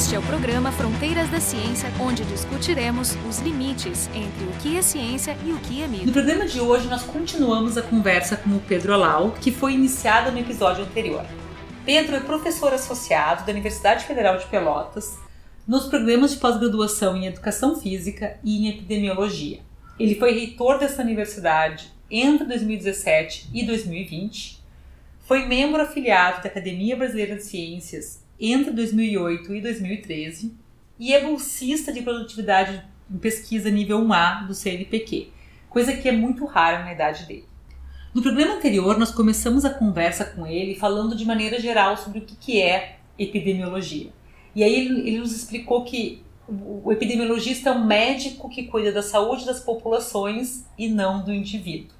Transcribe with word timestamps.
Este 0.00 0.14
é 0.14 0.18
o 0.18 0.22
programa 0.22 0.72
Fronteiras 0.72 1.28
da 1.28 1.38
Ciência, 1.38 1.92
onde 2.00 2.24
discutiremos 2.24 3.14
os 3.28 3.38
limites 3.40 4.08
entre 4.14 4.44
o 4.44 4.52
que 4.62 4.78
é 4.78 4.80
ciência 4.80 5.36
e 5.44 5.52
o 5.52 5.58
que 5.58 5.82
é 5.82 5.86
mito. 5.86 6.06
No 6.06 6.12
programa 6.12 6.46
de 6.46 6.58
hoje, 6.58 6.88
nós 6.88 7.02
continuamos 7.02 7.76
a 7.76 7.82
conversa 7.82 8.34
com 8.34 8.48
o 8.48 8.60
Pedro 8.60 8.94
Alau, 8.94 9.32
que 9.32 9.52
foi 9.52 9.74
iniciada 9.74 10.30
no 10.30 10.38
episódio 10.38 10.84
anterior. 10.84 11.22
Pedro 11.84 12.16
é 12.16 12.20
professor 12.20 12.72
associado 12.72 13.44
da 13.44 13.52
Universidade 13.52 14.06
Federal 14.06 14.38
de 14.38 14.46
Pelotas 14.46 15.18
nos 15.68 15.84
programas 15.84 16.30
de 16.30 16.38
pós-graduação 16.38 17.14
em 17.14 17.26
Educação 17.26 17.78
Física 17.78 18.38
e 18.42 18.56
em 18.56 18.70
Epidemiologia. 18.70 19.60
Ele 19.98 20.14
foi 20.14 20.32
reitor 20.32 20.78
dessa 20.78 21.02
universidade 21.02 21.92
entre 22.10 22.46
2017 22.46 23.50
e 23.52 23.66
2020, 23.66 24.64
foi 25.26 25.44
membro 25.44 25.82
afiliado 25.82 26.42
da 26.42 26.48
Academia 26.48 26.96
Brasileira 26.96 27.36
de 27.36 27.44
Ciências 27.44 28.19
entre 28.40 28.72
2008 28.72 29.54
e 29.54 29.60
2013 29.60 30.54
e 30.98 31.12
é 31.12 31.22
bolsista 31.22 31.92
de 31.92 32.00
produtividade 32.00 32.82
em 33.10 33.18
pesquisa 33.18 33.70
nível 33.70 34.00
1A 34.00 34.46
do 34.46 34.54
CNPq, 34.54 35.30
coisa 35.68 35.96
que 35.96 36.08
é 36.08 36.12
muito 36.12 36.44
rara 36.46 36.84
na 36.84 36.92
idade 36.92 37.26
dele. 37.26 37.44
No 38.14 38.22
programa 38.22 38.54
anterior, 38.54 38.98
nós 38.98 39.10
começamos 39.10 39.64
a 39.64 39.70
conversa 39.70 40.24
com 40.24 40.46
ele 40.46 40.74
falando 40.74 41.14
de 41.14 41.24
maneira 41.24 41.60
geral 41.60 41.96
sobre 41.96 42.18
o 42.20 42.22
que 42.22 42.60
é 42.60 42.96
epidemiologia. 43.18 44.10
E 44.54 44.64
aí 44.64 44.74
ele, 44.74 45.18
nos 45.18 45.34
explicou 45.34 45.84
que 45.84 46.22
o 46.48 46.90
epidemiologista 46.90 47.70
é 47.70 47.72
um 47.72 47.84
médico 47.84 48.48
que 48.48 48.64
cuida 48.64 48.90
da 48.90 49.02
saúde 49.02 49.46
das 49.46 49.60
populações 49.60 50.64
e 50.76 50.88
não 50.88 51.22
do 51.22 51.32
indivíduo. 51.32 51.94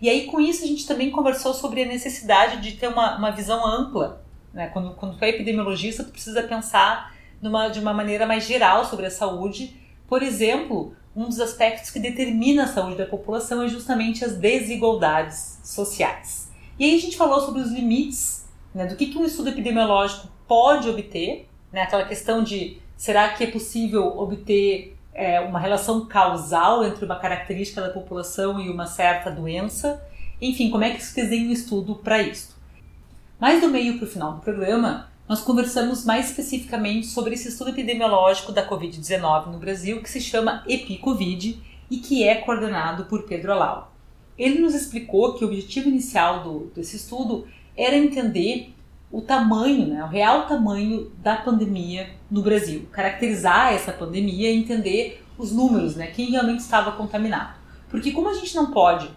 E 0.00 0.10
aí, 0.10 0.26
com 0.26 0.38
isso, 0.38 0.62
a 0.62 0.66
gente 0.66 0.86
também 0.86 1.10
conversou 1.10 1.54
sobre 1.54 1.82
a 1.82 1.86
necessidade 1.86 2.60
de 2.60 2.76
ter 2.76 2.88
uma, 2.88 3.16
uma 3.16 3.30
visão 3.30 3.66
ampla 3.66 4.25
né? 4.52 4.68
Quando, 4.68 4.94
quando 4.94 5.16
tu 5.16 5.24
é 5.24 5.30
epidemiologista, 5.30 6.04
tu 6.04 6.10
precisa 6.10 6.42
pensar 6.42 7.14
numa, 7.40 7.68
de 7.68 7.80
uma 7.80 7.92
maneira 7.92 8.26
mais 8.26 8.44
geral 8.44 8.84
sobre 8.84 9.06
a 9.06 9.10
saúde. 9.10 9.76
Por 10.08 10.22
exemplo, 10.22 10.94
um 11.14 11.24
dos 11.24 11.40
aspectos 11.40 11.90
que 11.90 11.98
determina 11.98 12.64
a 12.64 12.68
saúde 12.68 12.96
da 12.96 13.06
população 13.06 13.62
é 13.62 13.68
justamente 13.68 14.24
as 14.24 14.36
desigualdades 14.36 15.60
sociais. 15.64 16.50
E 16.78 16.84
aí 16.84 16.94
a 16.94 17.00
gente 17.00 17.16
falou 17.16 17.40
sobre 17.40 17.62
os 17.62 17.70
limites 17.70 18.46
né, 18.74 18.86
do 18.86 18.96
que, 18.96 19.06
que 19.06 19.18
um 19.18 19.24
estudo 19.24 19.48
epidemiológico 19.48 20.28
pode 20.46 20.88
obter, 20.88 21.48
né, 21.72 21.82
aquela 21.82 22.04
questão 22.04 22.42
de 22.42 22.78
será 22.96 23.30
que 23.30 23.44
é 23.44 23.46
possível 23.46 24.18
obter 24.18 24.96
é, 25.14 25.40
uma 25.40 25.58
relação 25.58 26.06
causal 26.06 26.84
entre 26.84 27.04
uma 27.04 27.16
característica 27.16 27.80
da 27.80 27.88
população 27.88 28.60
e 28.60 28.68
uma 28.68 28.86
certa 28.86 29.30
doença. 29.30 30.02
Enfim, 30.40 30.70
como 30.70 30.84
é 30.84 30.90
que 30.90 31.02
se 31.02 31.16
desenha 31.16 31.48
um 31.48 31.52
estudo 31.52 31.96
para 31.96 32.20
isso? 32.20 32.55
Mais 33.38 33.60
do 33.60 33.68
meio 33.68 33.98
para 33.98 34.06
o 34.06 34.10
final 34.10 34.32
do 34.32 34.40
programa, 34.40 35.10
nós 35.28 35.42
conversamos 35.42 36.06
mais 36.06 36.30
especificamente 36.30 37.06
sobre 37.06 37.34
esse 37.34 37.48
estudo 37.48 37.68
epidemiológico 37.68 38.50
da 38.50 38.66
Covid-19 38.66 39.48
no 39.48 39.58
Brasil, 39.58 40.02
que 40.02 40.08
se 40.08 40.22
chama 40.22 40.64
EpiCovid 40.66 41.62
e 41.90 41.98
que 41.98 42.24
é 42.24 42.36
coordenado 42.36 43.04
por 43.04 43.24
Pedro 43.24 43.52
Alau. 43.52 43.92
Ele 44.38 44.60
nos 44.60 44.74
explicou 44.74 45.34
que 45.34 45.44
o 45.44 45.48
objetivo 45.48 45.88
inicial 45.88 46.42
do, 46.42 46.72
desse 46.74 46.96
estudo 46.96 47.46
era 47.76 47.94
entender 47.94 48.74
o 49.12 49.20
tamanho, 49.20 49.86
né, 49.86 50.02
o 50.02 50.08
real 50.08 50.46
tamanho 50.46 51.12
da 51.18 51.36
pandemia 51.36 52.08
no 52.30 52.40
Brasil, 52.40 52.88
caracterizar 52.90 53.74
essa 53.74 53.92
pandemia 53.92 54.50
e 54.50 54.56
entender 54.56 55.22
os 55.36 55.52
números, 55.52 55.94
né, 55.94 56.06
quem 56.06 56.30
realmente 56.30 56.60
estava 56.60 56.92
contaminado. 56.92 57.54
Porque 57.90 58.12
como 58.12 58.30
a 58.30 58.34
gente 58.34 58.54
não 58.54 58.70
pode 58.70 59.10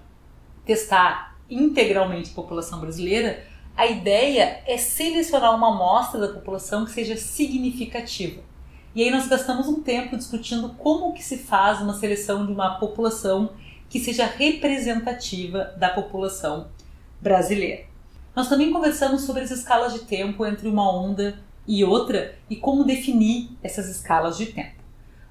testar 0.65 1.37
integralmente 1.49 2.31
a 2.31 2.35
população 2.35 2.81
brasileira, 2.81 3.47
a 3.75 3.85
ideia 3.85 4.61
é 4.65 4.77
selecionar 4.77 5.55
uma 5.55 5.73
amostra 5.73 6.19
da 6.19 6.33
população 6.33 6.85
que 6.85 6.91
seja 6.91 7.15
significativa. 7.15 8.41
E 8.93 9.03
aí 9.03 9.11
nós 9.11 9.27
gastamos 9.27 9.67
um 9.67 9.81
tempo 9.81 10.17
discutindo 10.17 10.69
como 10.77 11.13
que 11.13 11.23
se 11.23 11.37
faz 11.37 11.79
uma 11.79 11.93
seleção 11.93 12.45
de 12.45 12.51
uma 12.51 12.79
população 12.79 13.51
que 13.87 13.99
seja 13.99 14.25
representativa 14.25 15.73
da 15.77 15.89
população 15.89 16.67
brasileira. 17.21 17.83
Nós 18.35 18.49
também 18.49 18.71
conversamos 18.71 19.23
sobre 19.23 19.43
as 19.43 19.51
escalas 19.51 19.93
de 19.93 19.99
tempo 19.99 20.45
entre 20.45 20.67
uma 20.67 20.91
onda 20.91 21.39
e 21.67 21.83
outra 21.83 22.35
e 22.49 22.55
como 22.55 22.83
definir 22.83 23.49
essas 23.61 23.87
escalas 23.87 24.37
de 24.37 24.47
tempo. 24.47 24.79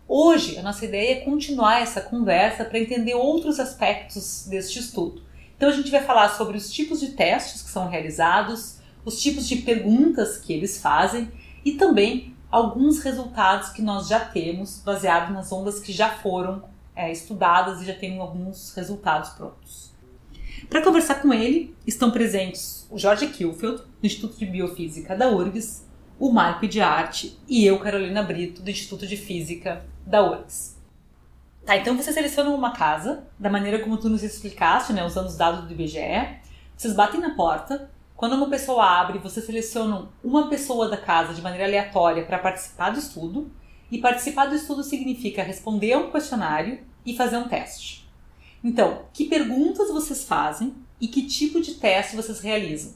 Hoje, 0.06 0.56
a 0.56 0.62
nossa 0.62 0.84
ideia 0.84 1.18
é 1.18 1.20
continuar 1.20 1.82
essa 1.82 2.00
conversa 2.00 2.64
para 2.64 2.78
entender 2.78 3.14
outros 3.14 3.60
aspectos 3.60 4.46
deste 4.48 4.78
estudo. 4.78 5.22
Então 5.58 5.68
a 5.68 5.72
gente 5.72 5.90
vai 5.90 6.00
falar 6.00 6.28
sobre 6.28 6.56
os 6.56 6.70
tipos 6.70 7.00
de 7.00 7.08
testes 7.08 7.62
que 7.62 7.68
são 7.68 7.88
realizados, 7.88 8.78
os 9.04 9.20
tipos 9.20 9.48
de 9.48 9.56
perguntas 9.56 10.38
que 10.38 10.52
eles 10.52 10.80
fazem 10.80 11.28
e 11.64 11.72
também 11.72 12.36
alguns 12.48 13.00
resultados 13.00 13.70
que 13.70 13.82
nós 13.82 14.06
já 14.06 14.20
temos 14.20 14.78
baseado 14.78 15.32
nas 15.32 15.50
ondas 15.50 15.80
que 15.80 15.92
já 15.92 16.10
foram 16.10 16.62
é, 16.94 17.10
estudadas 17.10 17.82
e 17.82 17.86
já 17.86 17.94
tem 17.94 18.20
alguns 18.20 18.72
resultados 18.72 19.30
prontos. 19.30 19.92
Para 20.70 20.82
conversar 20.82 21.16
com 21.16 21.34
ele 21.34 21.74
estão 21.84 22.12
presentes 22.12 22.86
o 22.88 22.96
Jorge 22.96 23.26
Kilfield, 23.26 23.82
do 24.00 24.06
Instituto 24.06 24.38
de 24.38 24.46
Biofísica 24.46 25.16
da 25.16 25.28
URGS, 25.28 25.84
o 26.20 26.30
Marco 26.30 26.68
de 26.68 26.80
Arte 26.80 27.36
e 27.48 27.66
eu, 27.66 27.80
Carolina 27.80 28.22
Brito, 28.22 28.62
do 28.62 28.70
Instituto 28.70 29.08
de 29.08 29.16
Física 29.16 29.84
da 30.06 30.22
URGS. 30.22 30.77
Tá, 31.68 31.76
então 31.76 31.94
você 31.94 32.10
seleciona 32.14 32.48
uma 32.48 32.70
casa, 32.70 33.26
da 33.38 33.50
maneira 33.50 33.80
como 33.80 33.98
tu 33.98 34.08
nos 34.08 34.22
explicaste, 34.22 34.94
né, 34.94 35.04
usando 35.04 35.26
os 35.26 35.36
dados 35.36 35.66
do 35.66 35.70
IBGE. 35.74 36.38
Vocês 36.74 36.94
batem 36.94 37.20
na 37.20 37.34
porta. 37.34 37.90
Quando 38.16 38.36
uma 38.36 38.48
pessoa 38.48 38.82
abre, 38.82 39.18
vocês 39.18 39.44
selecionam 39.44 40.08
uma 40.24 40.48
pessoa 40.48 40.88
da 40.88 40.96
casa 40.96 41.34
de 41.34 41.42
maneira 41.42 41.66
aleatória 41.66 42.24
para 42.24 42.38
participar 42.38 42.88
do 42.88 42.98
estudo. 42.98 43.52
E 43.92 43.98
participar 43.98 44.46
do 44.46 44.54
estudo 44.54 44.82
significa 44.82 45.42
responder 45.42 45.92
a 45.92 45.98
um 45.98 46.10
questionário 46.10 46.80
e 47.04 47.14
fazer 47.14 47.36
um 47.36 47.48
teste. 47.48 48.08
Então, 48.64 49.02
que 49.12 49.26
perguntas 49.26 49.90
vocês 49.90 50.24
fazem 50.24 50.74
e 50.98 51.06
que 51.06 51.26
tipo 51.26 51.60
de 51.60 51.74
teste 51.74 52.16
vocês 52.16 52.40
realizam? 52.40 52.94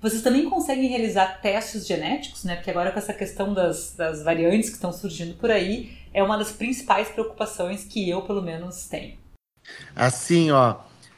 Vocês 0.00 0.22
também 0.22 0.48
conseguem 0.48 0.88
realizar 0.88 1.40
testes 1.40 1.86
genéticos, 1.86 2.44
né? 2.44 2.56
Porque 2.56 2.70
agora 2.70 2.92
com 2.92 2.98
essa 2.98 3.12
questão 3.12 3.52
das, 3.52 3.94
das 3.96 4.22
variantes 4.22 4.68
que 4.68 4.76
estão 4.76 4.92
surgindo 4.92 5.34
por 5.34 5.50
aí, 5.50 5.96
é 6.14 6.22
uma 6.22 6.38
das 6.38 6.52
principais 6.52 7.08
preocupações 7.08 7.84
que 7.84 8.08
eu, 8.08 8.22
pelo 8.22 8.40
menos, 8.40 8.86
tenho. 8.86 9.18
Assim, 9.94 10.50
ó, 10.50 10.76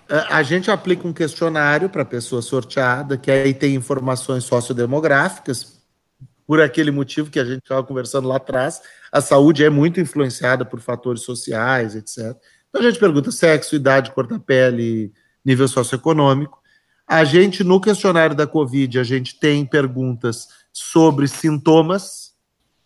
a 0.09 0.43
gente 0.43 0.71
aplica 0.71 1.07
um 1.07 1.13
questionário 1.13 1.89
para 1.89 2.03
a 2.03 2.07
pessoa 2.07 2.43
sorteada, 2.43 3.17
que 3.17 3.31
aí 3.31 3.53
tem 3.55 3.75
informações 3.75 4.45
sociodemográficas, 4.45 5.81
por 6.51 6.61
aquele 6.61 6.91
motivo 6.91 7.31
que 7.31 7.39
a 7.39 7.45
gente 7.45 7.63
estava 7.63 7.85
conversando 7.85 8.27
lá 8.27 8.39
atrás, 8.39 8.83
a 9.13 9.21
saúde 9.21 9.65
é 9.65 9.71
muito 9.71 10.01
influenciada 10.01 10.65
por 10.65 10.81
fatores 10.81 11.23
sociais, 11.23 11.95
etc. 11.95 12.37
Então 12.69 12.81
a 12.81 12.91
gente 12.91 12.99
pergunta 12.99 13.31
sexo, 13.31 13.77
idade, 13.77 14.11
cor 14.11 14.27
da 14.27 14.37
pele, 14.37 15.13
nível 15.45 15.69
socioeconômico. 15.69 16.60
A 17.11 17.25
gente, 17.25 17.65
no 17.65 17.81
questionário 17.81 18.37
da 18.37 18.47
Covid, 18.47 18.97
a 18.97 19.03
gente 19.03 19.35
tem 19.35 19.67
perguntas 19.67 20.47
sobre 20.73 21.27
sintomas, 21.27 22.35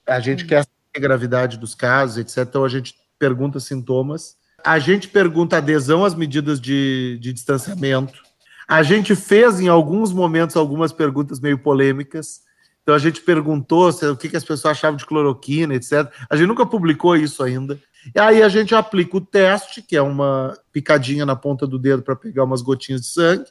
a 0.07 0.19
gente 0.19 0.47
quer 0.47 0.65
a 0.97 0.99
gravidade 0.99 1.59
dos 1.59 1.75
casos, 1.75 2.17
etc. 2.17 2.39
Então 2.39 2.65
a 2.65 2.69
gente 2.71 2.95
pergunta 3.19 3.61
sintomas. 3.61 4.35
A 4.65 4.79
gente 4.79 5.09
pergunta 5.09 5.59
adesão 5.59 6.07
às 6.07 6.15
medidas 6.15 6.59
de, 6.59 7.19
de 7.21 7.35
distanciamento. 7.35 8.19
A 8.67 8.83
gente 8.83 9.15
fez 9.15 9.61
em 9.61 9.69
alguns 9.69 10.11
momentos 10.11 10.57
algumas 10.57 10.91
perguntas 10.91 11.39
meio 11.39 11.59
polêmicas. 11.59 12.41
Então 12.83 12.95
a 12.95 12.99
gente 12.99 13.21
perguntou 13.21 13.93
se, 13.93 14.07
o 14.07 14.17
que, 14.17 14.31
que 14.31 14.39
as 14.39 14.45
pessoas 14.45 14.73
achavam 14.75 14.97
de 14.97 15.05
cloroquina, 15.05 15.75
etc. 15.75 16.11
A 16.31 16.35
gente 16.35 16.49
nunca 16.49 16.65
publicou 16.65 17.15
isso 17.15 17.43
ainda. 17.43 17.79
E 18.15 18.19
aí 18.19 18.43
a 18.43 18.49
gente 18.49 18.75
aplica 18.75 19.19
o 19.19 19.21
teste, 19.21 19.83
que 19.83 19.95
é 19.95 20.01
uma 20.01 20.57
picadinha 20.73 21.27
na 21.27 21.37
ponta 21.37 21.67
do 21.67 21.79
dedo 21.79 22.03
para 22.03 22.17
pegar 22.17 22.45
umas 22.45 22.63
gotinhas 22.63 23.03
de 23.03 23.09
sangue, 23.09 23.45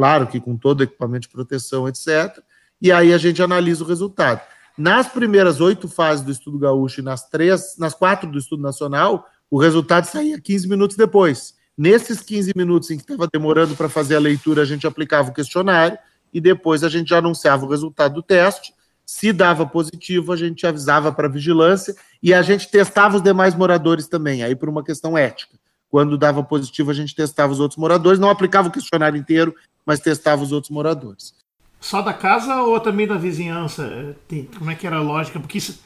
claro 0.00 0.26
que 0.26 0.40
com 0.40 0.56
todo 0.56 0.80
o 0.80 0.82
equipamento 0.84 1.28
de 1.28 1.28
proteção, 1.28 1.86
etc. 1.86 2.42
E 2.80 2.90
aí 2.90 3.12
a 3.12 3.18
gente 3.18 3.42
analisa 3.42 3.84
o 3.84 3.86
resultado. 3.86 4.40
Nas 4.78 5.06
primeiras 5.06 5.60
oito 5.60 5.86
fases 5.88 6.24
do 6.24 6.32
estudo 6.32 6.58
gaúcho 6.58 7.00
e 7.00 7.04
nas 7.04 7.28
três, 7.28 7.76
nas 7.78 7.92
quatro 7.92 8.30
do 8.30 8.38
estudo 8.38 8.62
nacional, 8.62 9.26
o 9.50 9.60
resultado 9.60 10.06
saía 10.06 10.40
15 10.40 10.66
minutos 10.70 10.96
depois. 10.96 11.52
Nesses 11.76 12.22
15 12.22 12.54
minutos 12.56 12.90
em 12.90 12.96
que 12.96 13.02
estava 13.02 13.28
demorando 13.30 13.76
para 13.76 13.90
fazer 13.90 14.16
a 14.16 14.20
leitura, 14.20 14.62
a 14.62 14.64
gente 14.64 14.86
aplicava 14.86 15.28
o 15.28 15.34
questionário 15.34 15.98
e 16.32 16.40
depois 16.40 16.82
a 16.82 16.88
gente 16.88 17.10
já 17.10 17.18
anunciava 17.18 17.66
o 17.66 17.68
resultado 17.68 18.14
do 18.14 18.22
teste. 18.22 18.72
Se 19.04 19.34
dava 19.34 19.66
positivo, 19.66 20.32
a 20.32 20.36
gente 20.36 20.66
avisava 20.66 21.12
para 21.12 21.26
a 21.26 21.30
vigilância 21.30 21.94
e 22.22 22.32
a 22.32 22.40
gente 22.40 22.70
testava 22.70 23.18
os 23.18 23.22
demais 23.22 23.54
moradores 23.54 24.08
também, 24.08 24.42
aí 24.42 24.56
por 24.56 24.70
uma 24.70 24.82
questão 24.82 25.18
ética. 25.18 25.60
Quando 25.90 26.16
dava 26.16 26.42
positivo, 26.44 26.92
a 26.92 26.94
gente 26.94 27.14
testava 27.16 27.52
os 27.52 27.58
outros 27.58 27.76
moradores, 27.76 28.20
não 28.20 28.30
aplicava 28.30 28.68
o 28.68 28.70
questionário 28.70 29.18
inteiro, 29.18 29.52
mas 29.84 30.00
testava 30.00 30.42
os 30.42 30.52
outros 30.52 30.70
moradores. 30.70 31.34
Só 31.80 32.02
da 32.02 32.12
casa 32.12 32.62
ou 32.62 32.78
também 32.78 33.06
da 33.06 33.16
vizinhança? 33.16 34.14
É, 34.30 34.44
como 34.58 34.70
é 34.70 34.74
que 34.74 34.86
era 34.86 34.96
a 34.96 35.02
lógica? 35.02 35.40
Porque 35.40 35.58
isso, 35.58 35.80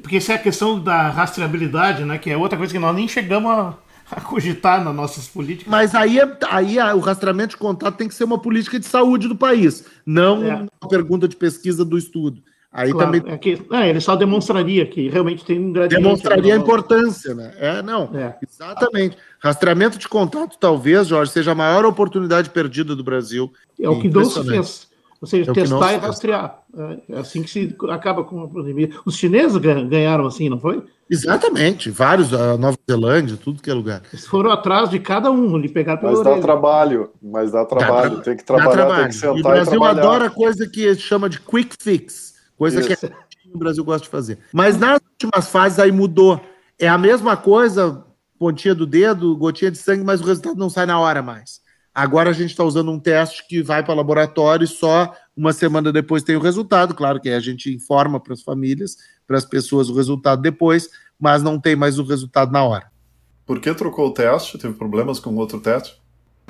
porque 0.00 0.16
isso 0.16 0.32
é 0.32 0.36
a 0.36 0.38
questão 0.38 0.80
da 0.80 1.10
rastreabilidade, 1.10 2.04
né? 2.04 2.18
Que 2.18 2.30
é 2.30 2.36
outra 2.36 2.56
coisa 2.56 2.72
que 2.72 2.78
nós 2.78 2.96
nem 2.96 3.06
chegamos 3.06 3.50
a, 3.50 3.74
a 4.10 4.20
cogitar 4.22 4.82
nas 4.82 4.94
nossas 4.94 5.28
políticas. 5.28 5.70
Mas 5.70 5.94
aí, 5.94 6.18
aí 6.48 6.78
o 6.94 7.00
rastreamento 7.00 7.50
de 7.50 7.56
contato 7.58 7.96
tem 7.96 8.08
que 8.08 8.14
ser 8.14 8.24
uma 8.24 8.38
política 8.38 8.80
de 8.80 8.86
saúde 8.86 9.28
do 9.28 9.36
país, 9.36 9.84
não 10.06 10.44
é. 10.44 10.54
uma 10.56 10.88
pergunta 10.88 11.28
de 11.28 11.36
pesquisa 11.36 11.84
do 11.84 11.98
estudo. 11.98 12.42
Aí 12.74 12.90
claro, 12.90 13.12
também. 13.12 13.32
É 13.32 13.38
que, 13.38 13.62
é, 13.70 13.88
ele 13.88 14.00
só 14.00 14.16
demonstraria 14.16 14.84
que 14.84 15.08
realmente 15.08 15.44
tem 15.44 15.60
um 15.60 15.72
gradiente. 15.72 16.02
Demonstraria 16.02 16.54
a 16.54 16.56
importância, 16.56 17.32
né? 17.32 17.54
É, 17.56 17.80
não. 17.80 18.10
É. 18.12 18.34
Exatamente. 18.42 19.16
Rastreamento 19.38 19.96
de 19.96 20.08
contato, 20.08 20.58
talvez, 20.58 21.06
Jorge, 21.06 21.30
seja 21.30 21.52
a 21.52 21.54
maior 21.54 21.84
oportunidade 21.84 22.50
perdida 22.50 22.96
do 22.96 23.04
Brasil. 23.04 23.52
É 23.80 23.88
o 23.88 24.00
que 24.00 24.08
não 24.08 24.24
se 24.24 24.42
fez. 24.44 24.88
Ou 25.20 25.28
seja, 25.28 25.52
é 25.52 25.54
testar 25.54 25.94
e 25.94 25.96
rastrear. 25.98 26.58
É 27.08 27.18
assim 27.18 27.42
que 27.42 27.50
se 27.50 27.76
acaba 27.88 28.24
com 28.24 28.42
a 28.42 28.48
pandemia. 28.48 28.90
Os 29.06 29.16
chineses 29.16 29.56
ganharam 29.56 30.26
assim, 30.26 30.48
não 30.48 30.58
foi? 30.58 30.82
Exatamente, 31.08 31.90
vários, 31.90 32.32
a 32.32 32.56
Nova 32.56 32.76
Zelândia, 32.90 33.36
tudo 33.36 33.62
que 33.62 33.70
é 33.70 33.74
lugar. 33.74 34.02
Eles 34.12 34.26
foram 34.26 34.50
atrás 34.50 34.88
de 34.88 34.98
cada 34.98 35.30
um, 35.30 35.56
lhe 35.56 35.68
pegaram 35.68 36.00
pelo 36.00 36.12
Mas 36.12 36.20
orelha. 36.20 36.36
dá 36.36 36.42
trabalho, 36.42 37.10
mas 37.22 37.52
dá 37.52 37.64
trabalho, 37.64 38.16
dá, 38.16 38.22
tem 38.22 38.36
que 38.36 38.44
trabalhar, 38.44 38.72
trabalho. 38.72 39.02
tem 39.02 39.08
que 39.08 39.14
sentar 39.14 39.36
e 39.36 39.40
o 39.40 39.42
Brasil 39.42 39.80
e 39.80 39.86
adora 39.86 40.30
coisa 40.30 40.66
que 40.66 40.94
chama 40.94 41.28
de 41.28 41.38
quick 41.40 41.76
fix, 41.78 42.33
coisa 42.56 42.80
Isso. 42.80 43.08
que 43.08 43.12
o 43.52 43.58
Brasil 43.58 43.84
gosta 43.84 44.04
de 44.04 44.10
fazer. 44.10 44.38
Mas 44.52 44.78
nas 44.78 45.00
últimas 45.00 45.48
fases 45.48 45.78
aí 45.78 45.92
mudou. 45.92 46.40
É 46.78 46.88
a 46.88 46.98
mesma 46.98 47.36
coisa, 47.36 48.04
pontinha 48.38 48.74
do 48.74 48.86
dedo, 48.86 49.36
gotinha 49.36 49.70
de 49.70 49.78
sangue, 49.78 50.04
mas 50.04 50.20
o 50.20 50.24
resultado 50.24 50.56
não 50.56 50.68
sai 50.68 50.86
na 50.86 50.98
hora 50.98 51.22
mais. 51.22 51.62
Agora 51.94 52.30
a 52.30 52.32
gente 52.32 52.50
está 52.50 52.64
usando 52.64 52.90
um 52.90 52.98
teste 52.98 53.46
que 53.46 53.62
vai 53.62 53.84
para 53.84 53.92
o 53.92 53.96
laboratório 53.96 54.64
e 54.64 54.68
só 54.68 55.14
uma 55.36 55.52
semana 55.52 55.92
depois 55.92 56.24
tem 56.24 56.34
o 56.34 56.40
resultado. 56.40 56.92
Claro 56.92 57.20
que 57.20 57.28
a 57.28 57.38
gente 57.38 57.72
informa 57.72 58.18
para 58.18 58.32
as 58.32 58.42
famílias, 58.42 58.96
para 59.26 59.38
as 59.38 59.44
pessoas 59.44 59.88
o 59.88 59.94
resultado 59.94 60.42
depois, 60.42 60.88
mas 61.18 61.42
não 61.42 61.60
tem 61.60 61.76
mais 61.76 61.98
o 61.98 62.02
resultado 62.02 62.50
na 62.50 62.64
hora. 62.64 62.90
Por 63.46 63.60
que 63.60 63.72
trocou 63.74 64.08
o 64.08 64.12
teste? 64.12 64.58
Teve 64.58 64.74
problemas 64.74 65.20
com 65.20 65.30
o 65.30 65.36
outro 65.36 65.60
teste? 65.60 66.02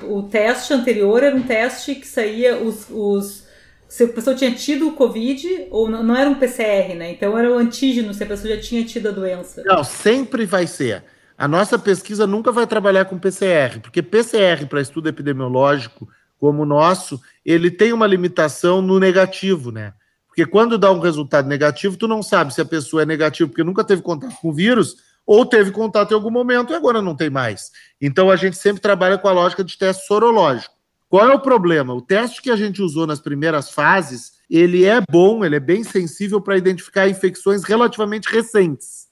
O 0.02 0.22
teste 0.22 0.72
anterior 0.72 1.22
era 1.22 1.36
um 1.36 1.42
teste 1.42 1.94
que 1.94 2.06
saía 2.06 2.56
os, 2.56 2.86
os 2.90 3.43
se 3.88 4.04
a 4.04 4.08
pessoa 4.08 4.34
tinha 4.34 4.52
tido 4.52 4.88
o 4.88 4.92
Covid 4.92 5.68
ou 5.70 5.88
não, 5.88 6.02
não, 6.02 6.16
era 6.16 6.28
um 6.28 6.34
PCR, 6.34 6.94
né? 6.94 7.12
Então 7.12 7.36
era 7.38 7.50
o 7.50 7.58
antígeno 7.58 8.12
se 8.12 8.22
a 8.22 8.26
pessoa 8.26 8.54
já 8.54 8.60
tinha 8.60 8.84
tido 8.84 9.08
a 9.08 9.12
doença. 9.12 9.62
Não, 9.64 9.84
sempre 9.84 10.46
vai 10.46 10.66
ser. 10.66 11.04
A 11.36 11.48
nossa 11.48 11.78
pesquisa 11.78 12.26
nunca 12.26 12.52
vai 12.52 12.66
trabalhar 12.66 13.04
com 13.06 13.18
PCR, 13.18 13.80
porque 13.80 14.02
PCR 14.02 14.66
para 14.66 14.80
estudo 14.80 15.08
epidemiológico 15.08 16.08
como 16.38 16.62
o 16.62 16.66
nosso, 16.66 17.20
ele 17.44 17.70
tem 17.70 17.92
uma 17.92 18.06
limitação 18.06 18.82
no 18.82 18.98
negativo, 18.98 19.72
né? 19.72 19.94
Porque 20.26 20.44
quando 20.44 20.76
dá 20.76 20.90
um 20.90 20.98
resultado 20.98 21.48
negativo, 21.48 21.96
tu 21.96 22.08
não 22.08 22.22
sabe 22.22 22.52
se 22.52 22.60
a 22.60 22.64
pessoa 22.64 23.02
é 23.02 23.06
negativa 23.06 23.48
porque 23.48 23.64
nunca 23.64 23.84
teve 23.84 24.02
contato 24.02 24.36
com 24.40 24.48
o 24.48 24.52
vírus 24.52 24.96
ou 25.24 25.46
teve 25.46 25.70
contato 25.70 26.10
em 26.10 26.14
algum 26.14 26.30
momento 26.30 26.72
e 26.72 26.76
agora 26.76 27.00
não 27.00 27.16
tem 27.16 27.30
mais. 27.30 27.70
Então 28.00 28.30
a 28.30 28.36
gente 28.36 28.56
sempre 28.56 28.82
trabalha 28.82 29.16
com 29.16 29.28
a 29.28 29.32
lógica 29.32 29.64
de 29.64 29.78
teste 29.78 30.06
sorológico. 30.06 30.73
Qual 31.14 31.30
é 31.30 31.32
o 31.32 31.38
problema? 31.38 31.94
O 31.94 32.02
teste 32.02 32.42
que 32.42 32.50
a 32.50 32.56
gente 32.56 32.82
usou 32.82 33.06
nas 33.06 33.20
primeiras 33.20 33.70
fases, 33.70 34.32
ele 34.50 34.84
é 34.84 35.00
bom, 35.08 35.44
ele 35.44 35.54
é 35.54 35.60
bem 35.60 35.84
sensível 35.84 36.40
para 36.40 36.56
identificar 36.56 37.08
infecções 37.08 37.62
relativamente 37.62 38.28
recentes. 38.28 39.06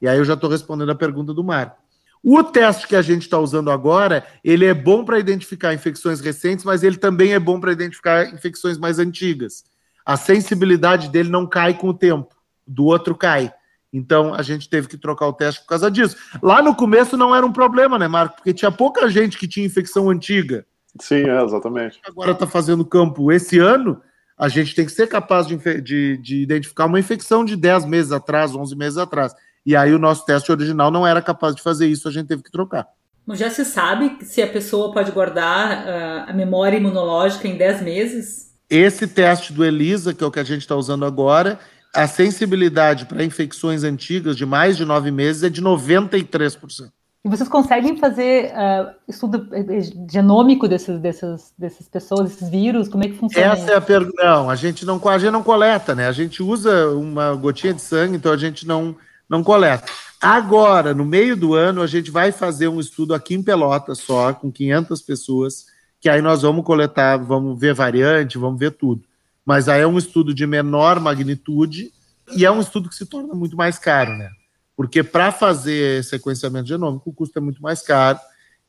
E 0.00 0.08
aí 0.08 0.16
eu 0.16 0.24
já 0.24 0.32
estou 0.32 0.48
respondendo 0.48 0.92
a 0.92 0.94
pergunta 0.94 1.34
do 1.34 1.44
Marco. 1.44 1.76
O 2.24 2.42
teste 2.42 2.88
que 2.88 2.96
a 2.96 3.02
gente 3.02 3.20
está 3.20 3.38
usando 3.38 3.70
agora, 3.70 4.26
ele 4.42 4.64
é 4.64 4.72
bom 4.72 5.04
para 5.04 5.18
identificar 5.18 5.74
infecções 5.74 6.20
recentes, 6.20 6.64
mas 6.64 6.82
ele 6.82 6.96
também 6.96 7.34
é 7.34 7.38
bom 7.38 7.60
para 7.60 7.70
identificar 7.70 8.32
infecções 8.32 8.78
mais 8.78 8.98
antigas. 8.98 9.62
A 10.06 10.16
sensibilidade 10.16 11.10
dele 11.10 11.28
não 11.28 11.46
cai 11.46 11.74
com 11.74 11.90
o 11.90 11.94
tempo, 11.94 12.34
do 12.66 12.86
outro 12.86 13.14
cai. 13.14 13.52
Então 13.92 14.32
a 14.32 14.40
gente 14.40 14.70
teve 14.70 14.88
que 14.88 14.96
trocar 14.96 15.26
o 15.26 15.34
teste 15.34 15.60
por 15.60 15.66
causa 15.66 15.90
disso. 15.90 16.16
Lá 16.42 16.62
no 16.62 16.74
começo 16.74 17.14
não 17.14 17.36
era 17.36 17.44
um 17.44 17.52
problema, 17.52 17.98
né, 17.98 18.08
Marco? 18.08 18.36
Porque 18.36 18.54
tinha 18.54 18.72
pouca 18.72 19.06
gente 19.10 19.36
que 19.36 19.46
tinha 19.46 19.66
infecção 19.66 20.08
antiga. 20.08 20.64
Sim, 21.00 21.28
é, 21.28 21.42
exatamente. 21.42 22.00
Agora 22.06 22.32
está 22.32 22.46
fazendo 22.46 22.84
campo 22.84 23.30
esse 23.32 23.58
ano, 23.58 24.00
a 24.38 24.48
gente 24.48 24.74
tem 24.74 24.84
que 24.84 24.92
ser 24.92 25.06
capaz 25.06 25.46
de, 25.46 25.56
de, 25.80 26.16
de, 26.18 26.42
identificar 26.42 26.86
uma 26.86 27.00
infecção 27.00 27.44
de 27.44 27.56
10 27.56 27.86
meses 27.86 28.12
atrás, 28.12 28.54
11 28.54 28.76
meses 28.76 28.98
atrás. 28.98 29.34
E 29.64 29.74
aí 29.74 29.92
o 29.94 29.98
nosso 29.98 30.24
teste 30.24 30.52
original 30.52 30.90
não 30.90 31.06
era 31.06 31.22
capaz 31.22 31.54
de 31.54 31.62
fazer 31.62 31.86
isso, 31.86 32.08
a 32.08 32.12
gente 32.12 32.28
teve 32.28 32.42
que 32.42 32.50
trocar. 32.50 32.86
Já 33.30 33.50
se 33.50 33.64
sabe 33.64 34.24
se 34.24 34.40
a 34.40 34.46
pessoa 34.46 34.92
pode 34.92 35.10
guardar 35.10 35.84
uh, 35.84 36.30
a 36.30 36.32
memória 36.32 36.76
imunológica 36.76 37.48
em 37.48 37.56
10 37.56 37.82
meses? 37.82 38.54
Esse 38.70 39.08
teste 39.08 39.52
do 39.52 39.64
ELISA, 39.64 40.14
que 40.14 40.22
é 40.22 40.26
o 40.26 40.30
que 40.30 40.38
a 40.38 40.44
gente 40.44 40.60
está 40.60 40.76
usando 40.76 41.04
agora, 41.04 41.58
a 41.94 42.06
sensibilidade 42.06 43.06
para 43.06 43.24
infecções 43.24 43.82
antigas 43.82 44.36
de 44.36 44.44
mais 44.46 44.76
de 44.76 44.84
9 44.84 45.10
meses 45.10 45.42
é 45.42 45.48
de 45.48 45.62
93%. 45.62 46.90
E 47.26 47.28
vocês 47.28 47.48
conseguem 47.48 47.96
fazer 47.96 48.52
uh, 48.52 48.94
estudo 49.08 49.48
eh, 49.52 49.80
genômico 50.08 50.68
desses, 50.68 51.00
dessas, 51.00 51.52
dessas 51.58 51.88
pessoas, 51.88 52.30
desses 52.30 52.48
vírus? 52.48 52.86
Como 52.86 53.02
é 53.02 53.08
que 53.08 53.16
funciona? 53.16 53.48
Essa 53.48 53.62
isso? 53.62 53.70
é 53.72 53.74
a 53.74 53.80
pergunta. 53.80 54.24
Não, 54.24 54.48
a 54.48 54.54
gente 54.54 54.86
não, 54.86 55.00
a 55.08 55.18
gente 55.18 55.32
não 55.32 55.42
coleta, 55.42 55.92
né? 55.92 56.06
A 56.06 56.12
gente 56.12 56.40
usa 56.40 56.88
uma 56.90 57.34
gotinha 57.34 57.74
de 57.74 57.82
sangue, 57.82 58.14
então 58.14 58.32
a 58.32 58.36
gente 58.36 58.64
não, 58.64 58.94
não 59.28 59.42
coleta. 59.42 59.90
Agora, 60.22 60.94
no 60.94 61.04
meio 61.04 61.36
do 61.36 61.52
ano, 61.54 61.82
a 61.82 61.86
gente 61.88 62.12
vai 62.12 62.30
fazer 62.30 62.68
um 62.68 62.78
estudo 62.78 63.12
aqui 63.12 63.34
em 63.34 63.42
Pelotas 63.42 63.98
só, 63.98 64.32
com 64.32 64.52
500 64.52 65.02
pessoas, 65.02 65.66
que 66.00 66.08
aí 66.08 66.22
nós 66.22 66.42
vamos 66.42 66.64
coletar, 66.64 67.16
vamos 67.16 67.58
ver 67.58 67.74
variante, 67.74 68.38
vamos 68.38 68.60
ver 68.60 68.70
tudo. 68.70 69.02
Mas 69.44 69.68
aí 69.68 69.80
é 69.80 69.86
um 69.86 69.98
estudo 69.98 70.32
de 70.32 70.46
menor 70.46 71.00
magnitude 71.00 71.90
e 72.36 72.46
é 72.46 72.50
um 72.52 72.60
estudo 72.60 72.88
que 72.88 72.94
se 72.94 73.04
torna 73.04 73.34
muito 73.34 73.56
mais 73.56 73.80
caro, 73.80 74.16
né? 74.16 74.30
Porque 74.76 75.02
para 75.02 75.32
fazer 75.32 76.04
sequenciamento 76.04 76.68
genômico, 76.68 77.08
o 77.08 77.12
custo 77.12 77.38
é 77.38 77.40
muito 77.40 77.62
mais 77.62 77.80
caro. 77.80 78.18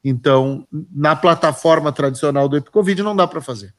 Então, 0.03 0.65
na 0.89 1.15
plataforma 1.15 1.91
tradicional 1.91 2.47
do 2.47 2.55
Epicovid, 2.55 3.03
não 3.03 3.15
dá 3.15 3.27
para 3.27 3.41
fazer. 3.41 3.73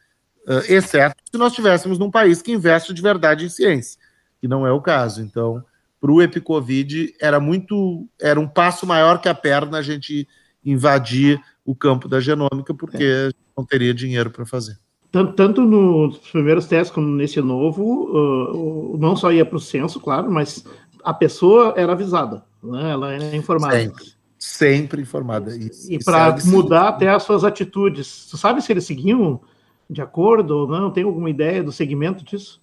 Uh, 0.46 0.60
exceto 0.69 1.16
se 1.30 1.38
nós 1.38 1.52
estivéssemos 1.52 1.98
num 1.98 2.10
país 2.10 2.42
que 2.42 2.52
investe 2.52 2.92
de 2.92 3.02
verdade 3.02 3.44
em 3.44 3.48
ciência, 3.48 3.98
que 4.40 4.46
não 4.46 4.66
é 4.66 4.72
o 4.72 4.80
caso. 4.80 5.22
Então, 5.22 5.64
para 6.00 6.12
o 6.12 6.22
Epicovid 6.22 7.14
era 7.20 7.40
muito 7.40 8.06
era 8.20 8.38
um 8.38 8.46
passo 8.46 8.86
maior 8.86 9.20
que 9.20 9.28
a 9.28 9.34
perna 9.34 9.78
a 9.78 9.82
gente 9.82 10.28
invadir 10.64 11.40
o 11.64 11.74
campo 11.74 12.08
da 12.08 12.20
genômica 12.20 12.72
porque 12.74 13.04
é. 13.04 13.31
não 13.56 13.64
teria 13.64 13.92
dinheiro 13.92 14.31
para 14.31 14.46
fazer. 14.46 14.78
Tanto, 15.10 15.32
tanto, 15.32 15.62
nos 15.62 16.19
primeiros 16.19 16.66
testes 16.66 16.94
como 16.94 17.08
nesse 17.08 17.40
novo, 17.40 18.10
uh, 18.12 18.98
não 18.98 19.16
só 19.16 19.32
ia 19.32 19.44
para 19.44 19.56
o 19.56 19.60
censo, 19.60 19.98
claro, 19.98 20.31
mas 20.31 20.64
a 21.04 21.14
pessoa 21.14 21.74
era 21.76 21.92
avisada, 21.92 22.44
né? 22.62 22.90
ela 22.90 23.12
era 23.12 23.36
informada. 23.36 23.78
Sempre, 23.78 24.04
sempre 24.38 25.02
informada. 25.02 25.56
E, 25.56 25.70
e 25.88 26.04
para 26.04 26.36
mudar 26.44 26.88
até 26.88 27.08
as 27.08 27.22
suas 27.22 27.44
atitudes. 27.44 28.28
Você 28.28 28.36
sabe 28.36 28.62
se 28.62 28.72
eles 28.72 28.84
seguiam 28.84 29.40
de 29.88 30.02
acordo 30.02 30.56
ou 30.56 30.68
não? 30.68 30.90
Tem 30.90 31.04
alguma 31.04 31.30
ideia 31.30 31.62
do 31.62 31.72
segmento 31.72 32.24
disso? 32.24 32.60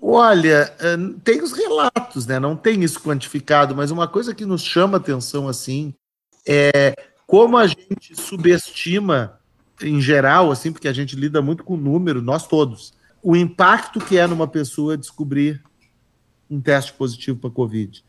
Olha, 0.00 0.72
eh, 0.78 0.96
tem 1.24 1.42
os 1.42 1.52
relatos, 1.52 2.26
né? 2.26 2.38
Não 2.38 2.54
tem 2.54 2.82
isso 2.84 3.00
quantificado, 3.00 3.74
mas 3.74 3.90
uma 3.90 4.06
coisa 4.06 4.34
que 4.34 4.44
nos 4.44 4.62
chama 4.62 4.98
atenção 4.98 5.48
assim 5.48 5.94
é 6.46 6.94
como 7.26 7.56
a 7.56 7.66
gente 7.66 8.14
subestima 8.14 9.40
em 9.82 10.00
geral, 10.00 10.50
assim, 10.50 10.72
porque 10.72 10.88
a 10.88 10.92
gente 10.92 11.16
lida 11.16 11.42
muito 11.42 11.64
com 11.64 11.76
número, 11.76 12.22
nós 12.22 12.46
todos, 12.46 12.94
o 13.22 13.34
impacto 13.36 13.98
que 13.98 14.16
é 14.16 14.26
numa 14.26 14.46
pessoa 14.46 14.96
descobrir 14.96 15.62
um 16.50 16.60
teste 16.60 16.92
positivo 16.92 17.38
para 17.38 17.50
Covid. 17.50 18.04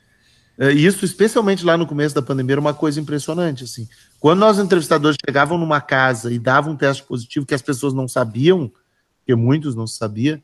Eh, 0.58 0.72
isso, 0.72 1.06
especialmente 1.06 1.66
lá 1.66 1.78
no 1.78 1.86
começo 1.86 2.16
da 2.16 2.22
pandemia, 2.22 2.54
era 2.54 2.62
uma 2.62 2.74
coisa 2.74 3.00
impressionante. 3.00 3.64
Assim. 3.64 3.88
Quando 4.20 4.40
nós 4.40 4.58
entrevistadores 4.58 5.18
chegavam 5.26 5.58
numa 5.58 5.80
casa 5.80 6.32
e 6.32 6.40
davam 6.40 6.74
um 6.74 6.78
teste 6.78 7.04
positivo 7.04 7.46
que 7.46 7.54
as 7.54 7.62
pessoas 7.62 7.94
não 7.94 8.08
sabiam, 8.08 8.72
porque 9.20 9.36
muitos 9.36 9.76
não 9.76 9.86
sabiam, 9.86 10.42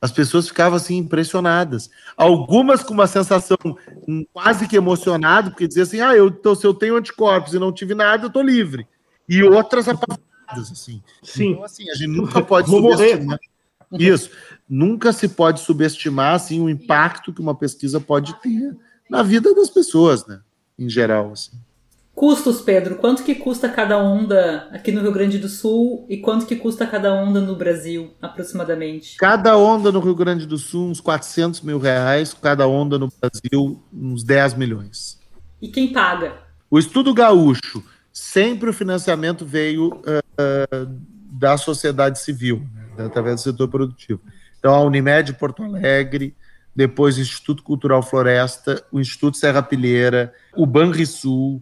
as 0.00 0.10
pessoas 0.10 0.48
ficavam 0.48 0.76
assim 0.76 0.96
impressionadas. 0.96 1.88
Algumas 2.16 2.82
com 2.82 2.92
uma 2.92 3.06
sensação 3.06 3.56
quase 4.32 4.66
que 4.66 4.76
emocionada, 4.76 5.50
porque 5.50 5.68
diziam 5.68 5.84
assim: 5.84 6.00
ah, 6.00 6.16
eu, 6.16 6.26
então, 6.26 6.56
se 6.56 6.66
eu 6.66 6.74
tenho 6.74 6.96
anticorpos 6.96 7.54
e 7.54 7.58
não 7.58 7.72
tive 7.72 7.94
nada, 7.94 8.24
eu 8.24 8.28
estou 8.28 8.42
livre. 8.42 8.86
E 9.28 9.44
outras 9.44 9.86
apavoradas, 9.88 10.72
assim. 10.72 11.00
Sim. 11.22 11.52
Então, 11.52 11.64
assim, 11.64 11.88
a 11.88 11.94
gente 11.94 12.08
nunca 12.08 12.42
pode 12.42 12.68
Vou 12.68 12.80
subestimar. 12.90 13.38
Morrer. 13.90 14.12
Isso. 14.12 14.30
Nunca 14.74 15.12
se 15.12 15.28
pode 15.28 15.60
subestimar 15.60 16.34
assim, 16.34 16.58
o 16.58 16.70
impacto 16.70 17.30
que 17.30 17.42
uma 17.42 17.54
pesquisa 17.54 18.00
pode 18.00 18.32
ter 18.40 18.74
na 19.10 19.22
vida 19.22 19.54
das 19.54 19.68
pessoas, 19.68 20.26
né? 20.26 20.40
Em 20.78 20.88
geral. 20.88 21.32
Assim. 21.32 21.58
Custos, 22.14 22.62
Pedro. 22.62 22.94
Quanto 22.94 23.22
que 23.22 23.34
custa 23.34 23.68
cada 23.68 23.98
onda 23.98 24.70
aqui 24.72 24.90
no 24.90 25.02
Rio 25.02 25.12
Grande 25.12 25.36
do 25.36 25.46
Sul 25.46 26.06
e 26.08 26.16
quanto 26.16 26.46
que 26.46 26.56
custa 26.56 26.86
cada 26.86 27.12
onda 27.12 27.38
no 27.38 27.54
Brasil, 27.54 28.14
aproximadamente? 28.22 29.18
Cada 29.18 29.58
onda 29.58 29.92
no 29.92 30.00
Rio 30.00 30.14
Grande 30.14 30.46
do 30.46 30.56
Sul, 30.56 30.88
uns 30.88 31.02
400 31.02 31.60
mil 31.60 31.78
reais. 31.78 32.32
Cada 32.32 32.66
onda 32.66 32.98
no 32.98 33.12
Brasil, 33.20 33.78
uns 33.92 34.24
10 34.24 34.54
milhões. 34.54 35.20
E 35.60 35.68
quem 35.68 35.92
paga? 35.92 36.32
O 36.70 36.78
Estudo 36.78 37.12
Gaúcho. 37.12 37.84
Sempre 38.10 38.70
o 38.70 38.72
financiamento 38.72 39.44
veio 39.44 39.88
uh, 39.88 41.02
da 41.30 41.58
sociedade 41.58 42.18
civil, 42.18 42.66
né, 42.96 43.04
através 43.04 43.34
do 43.34 43.42
setor 43.42 43.68
produtivo. 43.68 44.22
Então, 44.62 44.72
a 44.72 44.80
Unimed 44.80 45.32
Porto 45.32 45.64
Alegre, 45.64 46.36
depois 46.74 47.18
o 47.18 47.20
Instituto 47.20 47.64
Cultural 47.64 48.00
Floresta, 48.00 48.86
o 48.92 49.00
Instituto 49.00 49.36
Serra 49.36 49.60
Pilheira, 49.60 50.32
o 50.54 50.64
Banrisul, 50.64 51.60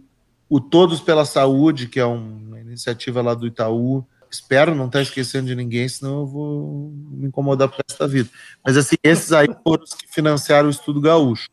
o 0.50 0.61
Todos 0.61 1.00
pela 1.00 1.25
Saúde, 1.25 1.88
que 1.88 1.99
é 1.99 2.04
uma 2.04 2.61
iniciativa 2.61 3.23
lá 3.23 3.33
do 3.33 3.47
Itaú, 3.47 4.07
Espero 4.30 4.76
não 4.76 4.87
estar 4.87 5.02
esquecendo 5.02 5.49
de 5.49 5.57
ninguém, 5.57 5.88
senão 5.88 6.21
eu 6.21 6.26
vou 6.26 6.92
me 7.11 7.26
incomodar 7.26 7.69
por 7.69 7.78
resto 7.78 7.99
da 7.99 8.07
vida. 8.07 8.28
Mas 8.64 8.76
assim, 8.76 8.95
esses 9.02 9.33
aí 9.33 9.49
foram 9.64 9.83
os 9.83 9.92
que 9.92 10.07
financiaram 10.07 10.69
o 10.69 10.71
estudo 10.71 11.00
gaúcho. 11.00 11.49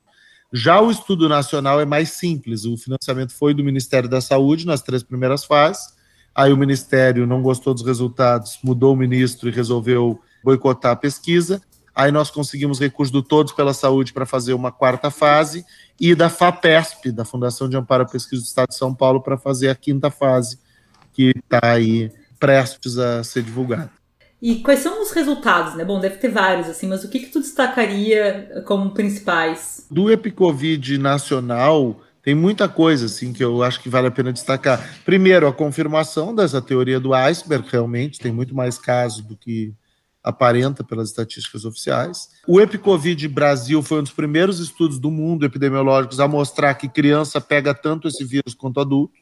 Já 0.53 0.79
o 0.79 0.91
estudo 0.91 1.27
nacional 1.27 1.81
é 1.81 1.85
mais 1.85 2.11
simples. 2.11 2.65
O 2.65 2.77
financiamento 2.77 3.33
foi 3.33 3.53
do 3.55 3.63
Ministério 3.63 4.07
da 4.07 4.21
Saúde 4.21 4.67
nas 4.67 4.83
três 4.83 5.01
primeiras 5.01 5.43
fases. 5.43 5.95
Aí 6.35 6.53
o 6.53 6.57
Ministério 6.57 7.25
não 7.25 7.41
gostou 7.41 7.73
dos 7.73 7.83
resultados, 7.83 8.59
mudou 8.63 8.93
o 8.93 8.97
ministro 8.97 9.49
e 9.49 9.51
resolveu 9.51 10.21
boicotar 10.43 10.91
a 10.91 10.95
pesquisa. 10.95 11.61
Aí 11.95 12.11
nós 12.11 12.29
conseguimos 12.29 12.79
recursos 12.79 13.11
do 13.11 13.23
Todos 13.23 13.51
pela 13.51 13.73
Saúde 13.73 14.13
para 14.13 14.25
fazer 14.25 14.53
uma 14.53 14.71
quarta 14.71 15.09
fase 15.09 15.65
e 15.99 16.13
da 16.13 16.29
FAPESP, 16.29 17.11
da 17.11 17.25
Fundação 17.25 17.67
de 17.67 17.75
Amparo 17.75 18.03
à 18.03 18.05
Pesquisa 18.05 18.41
do 18.41 18.45
Estado 18.45 18.69
de 18.69 18.75
São 18.75 18.93
Paulo, 18.93 19.21
para 19.21 19.35
fazer 19.35 19.69
a 19.69 19.75
quinta 19.75 20.11
fase, 20.11 20.59
que 21.11 21.33
está 21.35 21.59
aí 21.63 22.11
prestes 22.39 22.99
a 22.99 23.23
ser 23.23 23.41
divulgada. 23.41 23.89
E 24.39 24.57
quais 24.57 24.81
são 24.81 25.01
os 25.01 25.09
resultados, 25.09 25.73
né? 25.73 25.83
Bom, 25.83 25.99
deve 25.99 26.17
ter 26.17 26.29
vários, 26.29 26.69
assim, 26.69 26.87
mas 26.87 27.03
o 27.03 27.09
que, 27.09 27.19
que 27.19 27.31
tu 27.31 27.39
destacaria 27.39 28.61
como 28.65 28.91
principais? 28.91 29.87
Do 29.89 30.11
Epicovid 30.11 30.99
nacional, 30.99 31.99
tem 32.21 32.35
muita 32.35 32.69
coisa, 32.69 33.07
assim, 33.07 33.33
que 33.33 33.43
eu 33.43 33.63
acho 33.63 33.81
que 33.81 33.89
vale 33.89 34.07
a 34.07 34.11
pena 34.11 34.31
destacar. 34.31 34.99
Primeiro, 35.03 35.47
a 35.47 35.53
confirmação 35.53 36.35
dessa 36.35 36.61
teoria 36.61 36.99
do 36.99 37.13
iceberg, 37.15 37.67
realmente, 37.71 38.19
tem 38.19 38.31
muito 38.31 38.53
mais 38.53 38.77
casos 38.77 39.21
do 39.21 39.35
que 39.35 39.73
aparenta 40.27 40.83
pelas 40.83 41.09
estatísticas 41.09 41.63
oficiais. 41.65 42.29
O 42.47 42.59
Epicovid 42.59 43.27
Brasil 43.27 43.81
foi 43.81 43.99
um 43.99 44.03
dos 44.03 44.11
primeiros 44.11 44.59
estudos 44.59 44.99
do 44.99 45.09
mundo 45.09 45.45
epidemiológicos 45.45 46.19
a 46.19 46.27
mostrar 46.27 46.73
que 46.75 46.89
criança 46.89 47.39
pega 47.39 47.73
tanto 47.73 48.07
esse 48.07 48.23
vírus 48.25 48.53
quanto 48.53 48.79
adulto. 48.79 49.15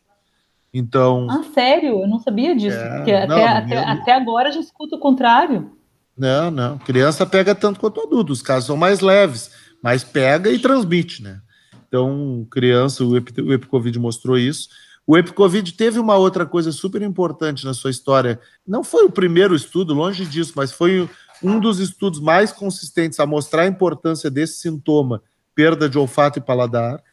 Então. 0.74 1.28
Ah, 1.30 1.44
sério? 1.54 2.02
Eu 2.02 2.08
não 2.08 2.20
sabia 2.20 2.56
disso. 2.56 2.78
É, 2.78 3.26
não, 3.28 3.38
até, 3.38 3.48
até, 3.48 3.78
até, 3.78 4.14
agora 4.14 4.50
a 4.50 4.52
gente 4.52 4.66
escuta 4.66 4.96
o 4.96 5.00
contrário. 5.00 5.72
Não, 6.18 6.50
não. 6.50 6.78
Criança 6.80 7.26
pega 7.26 7.54
tanto 7.54 7.80
quanto 7.80 8.02
adulto. 8.02 8.34
Os 8.34 8.42
casos 8.42 8.66
são 8.66 8.76
mais 8.76 9.00
leves, 9.00 9.52
mas 9.82 10.04
pega 10.04 10.50
e 10.50 10.60
transmite, 10.60 11.22
né? 11.22 11.40
Então, 11.88 12.46
criança, 12.52 13.06
o, 13.06 13.16
Epi, 13.16 13.42
o 13.42 13.54
Epicovid 13.54 13.98
mostrou 14.00 14.38
isso. 14.38 14.68
O 15.08 15.18
Epicovid 15.18 15.74
teve 15.74 16.00
uma 16.00 16.16
outra 16.16 16.46
coisa 16.46 16.72
super 16.72 17.02
importante 17.02 17.64
na 17.64 17.74
sua 17.74 17.92
história. 17.92 18.40
Não 18.68 18.84
foi 18.84 19.06
o 19.06 19.12
primeiro 19.12 19.56
estudo, 19.56 19.94
longe 19.94 20.26
disso, 20.26 20.54
mas 20.56 20.72
foi 20.72 21.08
um 21.44 21.60
dos 21.60 21.80
estudos 21.80 22.20
mais 22.20 22.52
consistentes 22.52 23.20
a 23.20 23.26
mostrar 23.26 23.64
a 23.64 23.68
importância 23.68 24.32
desse 24.32 24.60
sintoma, 24.62 25.22
perda 25.54 25.88
de 25.88 25.98
olfato 25.98 26.40
e 26.40 26.42
paladar, 26.42 27.04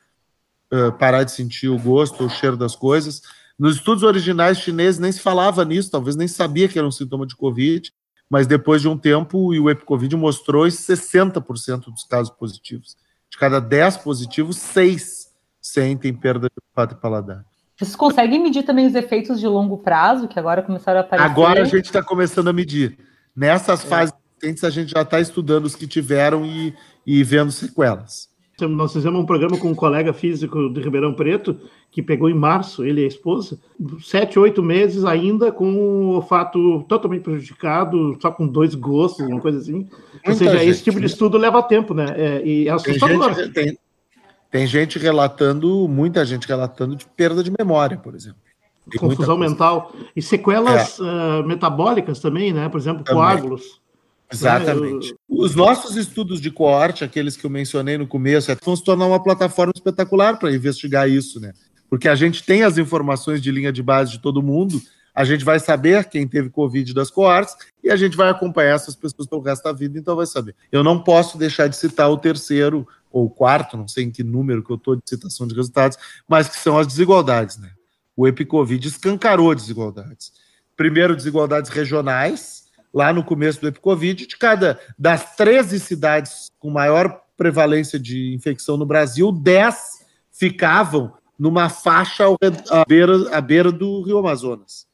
uh, 0.72 0.92
parar 0.92 1.24
de 1.24 1.32
sentir 1.32 1.68
o 1.68 1.78
gosto, 1.78 2.24
o 2.24 2.30
cheiro 2.30 2.56
das 2.56 2.74
coisas. 2.74 3.22
Nos 3.58 3.76
estudos 3.76 4.02
originais 4.02 4.58
chineses 4.58 4.98
nem 4.98 5.12
se 5.12 5.20
falava 5.20 5.62
nisso, 5.64 5.90
talvez 5.90 6.16
nem 6.16 6.26
sabia 6.26 6.68
que 6.68 6.78
era 6.78 6.88
um 6.88 6.90
sintoma 6.90 7.26
de 7.26 7.36
Covid, 7.36 7.92
mas 8.28 8.46
depois 8.46 8.80
de 8.80 8.88
um 8.88 8.96
tempo 8.96 9.38
o 9.38 9.70
Epicovid 9.70 10.16
mostrou 10.16 10.64
60% 10.64 11.92
dos 11.92 12.04
casos 12.04 12.34
positivos. 12.34 12.96
De 13.28 13.36
cada 13.36 13.60
10 13.60 13.98
positivos, 13.98 14.56
6 14.56 15.30
sentem 15.60 16.14
perda 16.14 16.48
de 16.48 16.54
olfato 16.70 16.94
e 16.94 16.98
paladar. 16.98 17.51
Vocês 17.82 17.96
conseguem 17.96 18.40
medir 18.40 18.62
também 18.62 18.86
os 18.86 18.94
efeitos 18.94 19.40
de 19.40 19.46
longo 19.46 19.76
prazo, 19.78 20.28
que 20.28 20.38
agora 20.38 20.62
começaram 20.62 21.00
a 21.00 21.02
aparecer? 21.02 21.30
Agora 21.30 21.62
a 21.62 21.64
gente 21.64 21.86
está 21.86 22.00
começando 22.02 22.46
a 22.46 22.52
medir. 22.52 22.96
Nessas 23.34 23.84
é. 23.84 23.88
fases 23.88 24.14
recentes, 24.40 24.62
a 24.62 24.70
gente 24.70 24.92
já 24.92 25.02
está 25.02 25.20
estudando 25.20 25.64
os 25.64 25.74
que 25.74 25.86
tiveram 25.86 26.46
e, 26.46 26.72
e 27.04 27.24
vendo 27.24 27.50
sequelas. 27.50 28.30
Nós 28.60 28.92
fizemos 28.92 29.20
um 29.20 29.26
programa 29.26 29.58
com 29.58 29.68
um 29.68 29.74
colega 29.74 30.12
físico 30.12 30.72
de 30.72 30.80
Ribeirão 30.80 31.14
Preto, 31.14 31.58
que 31.90 32.00
pegou 32.00 32.30
em 32.30 32.34
março, 32.34 32.84
ele 32.84 33.00
e 33.00 33.04
a 33.04 33.08
esposa, 33.08 33.58
sete, 34.00 34.38
oito 34.38 34.62
meses 34.62 35.04
ainda 35.04 35.50
com 35.50 35.74
o 35.74 36.14
olfato 36.14 36.84
totalmente 36.88 37.22
prejudicado, 37.22 38.16
só 38.22 38.30
com 38.30 38.46
dois 38.46 38.76
gostos, 38.76 39.26
uma 39.26 39.40
coisa 39.40 39.58
assim. 39.58 39.72
Muita 39.72 40.30
Ou 40.30 40.34
seja, 40.34 40.58
gente, 40.58 40.68
esse 40.68 40.84
tipo 40.84 41.00
de 41.00 41.06
estudo 41.06 41.36
leva 41.36 41.60
tempo, 41.64 41.92
né? 41.94 42.06
É, 42.16 42.46
e 42.46 42.68
é 42.68 42.70
assustador. 42.70 43.34
Tem 43.34 43.44
gente, 43.44 43.52
tem, 43.52 43.78
tem 44.52 44.66
gente 44.66 44.98
relatando, 44.98 45.88
muita 45.88 46.26
gente 46.26 46.46
relatando 46.46 46.94
de 46.94 47.06
perda 47.06 47.42
de 47.42 47.50
memória, 47.58 47.96
por 47.96 48.14
exemplo. 48.14 48.38
Confusão 48.98 49.38
mental. 49.38 49.94
E 50.14 50.20
sequelas 50.20 51.00
é. 51.00 51.02
uh, 51.02 51.46
metabólicas 51.46 52.20
também, 52.20 52.52
né? 52.52 52.68
Por 52.68 52.78
exemplo, 52.78 53.02
também. 53.02 53.22
coágulos. 53.22 53.80
Exatamente. 54.30 55.12
Né? 55.12 55.16
Os 55.26 55.54
nossos 55.54 55.96
estudos 55.96 56.38
de 56.38 56.50
coorte, 56.50 57.02
aqueles 57.02 57.34
que 57.34 57.46
eu 57.46 57.50
mencionei 57.50 57.96
no 57.96 58.06
começo, 58.06 58.52
é, 58.52 58.56
vão 58.62 58.76
se 58.76 58.84
tornar 58.84 59.06
uma 59.06 59.22
plataforma 59.22 59.72
espetacular 59.74 60.38
para 60.38 60.52
investigar 60.52 61.08
isso, 61.08 61.40
né? 61.40 61.52
Porque 61.88 62.08
a 62.08 62.14
gente 62.14 62.44
tem 62.44 62.62
as 62.62 62.76
informações 62.76 63.40
de 63.40 63.50
linha 63.50 63.72
de 63.72 63.82
base 63.82 64.12
de 64.12 64.18
todo 64.18 64.42
mundo, 64.42 64.80
a 65.14 65.24
gente 65.24 65.44
vai 65.44 65.60
saber 65.60 66.04
quem 66.08 66.26
teve 66.26 66.50
Covid 66.50 66.92
das 66.92 67.10
coortes 67.10 67.54
e 67.82 67.90
a 67.90 67.96
gente 67.96 68.16
vai 68.16 68.28
acompanhar 68.30 68.74
essas 68.74 68.96
pessoas 68.96 69.26
pelo 69.26 69.42
resto 69.42 69.64
da 69.64 69.72
vida, 69.72 69.98
então 69.98 70.16
vai 70.16 70.26
saber. 70.26 70.54
Eu 70.70 70.82
não 70.82 70.98
posso 70.98 71.38
deixar 71.38 71.68
de 71.68 71.76
citar 71.76 72.10
o 72.10 72.16
terceiro 72.16 72.86
ou 73.12 73.30
quarto, 73.30 73.76
não 73.76 73.86
sei 73.86 74.04
em 74.04 74.10
que 74.10 74.22
número 74.22 74.64
que 74.64 74.70
eu 74.70 74.76
estou 74.76 74.96
de 74.96 75.02
citação 75.04 75.46
de 75.46 75.54
resultados, 75.54 75.98
mas 76.26 76.48
que 76.48 76.56
são 76.56 76.78
as 76.78 76.86
desigualdades, 76.86 77.58
né? 77.58 77.70
O 78.16 78.26
Epicovid 78.26 78.86
escancarou 78.86 79.54
desigualdades. 79.54 80.32
Primeiro, 80.76 81.16
desigualdades 81.16 81.70
regionais, 81.70 82.64
lá 82.92 83.12
no 83.12 83.24
começo 83.24 83.60
do 83.60 83.68
Epicovid, 83.68 84.26
de 84.26 84.36
cada 84.36 84.80
das 84.98 85.36
13 85.36 85.78
cidades 85.80 86.50
com 86.58 86.70
maior 86.70 87.22
prevalência 87.36 87.98
de 87.98 88.34
infecção 88.34 88.76
no 88.76 88.86
Brasil, 88.86 89.32
10 89.32 90.02
ficavam 90.30 91.12
numa 91.38 91.68
faixa 91.68 92.24
à 92.70 92.84
beira, 92.86 93.36
à 93.36 93.40
beira 93.40 93.72
do 93.72 94.02
Rio 94.02 94.18
Amazonas. 94.18 94.86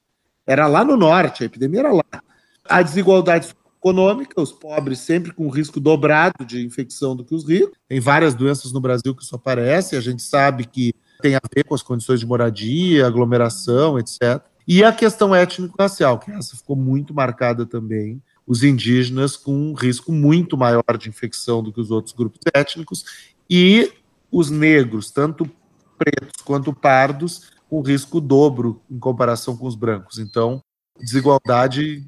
Era 0.46 0.66
lá 0.66 0.84
no 0.84 0.96
norte, 0.96 1.42
a 1.42 1.46
epidemia 1.46 1.80
era 1.80 1.92
lá. 1.92 2.22
A 2.64 2.82
desigualdade 2.82 3.54
econômica, 3.78 4.40
os 4.40 4.52
pobres 4.52 4.99
sempre 4.99 5.32
com 5.32 5.49
risco 5.49 5.80
dobrado 5.80 6.44
de 6.44 6.64
infecção 6.64 7.16
do 7.16 7.25
que 7.25 7.35
os 7.35 7.49
ricos. 7.49 7.76
Tem 7.88 8.00
várias 8.00 8.35
doenças 8.35 8.73
no 8.73 8.80
Brasil 8.80 9.14
que 9.14 9.23
isso 9.23 9.35
aparece, 9.35 9.97
a 9.97 10.00
gente 10.00 10.23
sabe 10.23 10.66
que 10.66 10.94
tem 11.20 11.35
a 11.35 11.40
ver 11.52 11.64
com 11.64 11.75
as 11.75 11.82
condições 11.82 12.20
de 12.20 12.26
moradia, 12.26 13.06
aglomeração, 13.06 13.99
etc. 13.99 14.42
E 14.66 14.85
a 14.85 14.92
questão 14.92 15.35
étnico-racial, 15.35 16.18
que 16.18 16.30
essa 16.30 16.56
ficou 16.56 16.76
muito 16.76 17.14
marcada 17.14 17.64
também, 17.64 18.23
os 18.47 18.62
indígenas 18.62 19.37
com 19.37 19.52
um 19.52 19.75
risco 19.75 20.12
muito 20.12 20.56
maior 20.56 20.97
de 20.99 21.08
infecção 21.08 21.62
do 21.62 21.73
que 21.73 21.80
os 21.80 21.90
outros 21.90 22.14
grupos 22.14 22.40
étnicos, 22.54 23.04
e 23.49 23.90
os 24.30 24.50
negros, 24.50 25.11
tanto 25.11 25.50
pretos 25.97 26.42
quanto 26.44 26.73
pardos, 26.73 27.50
com 27.68 27.80
risco 27.80 28.20
dobro 28.20 28.80
em 28.90 28.99
comparação 28.99 29.56
com 29.56 29.66
os 29.66 29.75
brancos. 29.75 30.18
Então, 30.18 30.62
desigualdade 30.99 32.06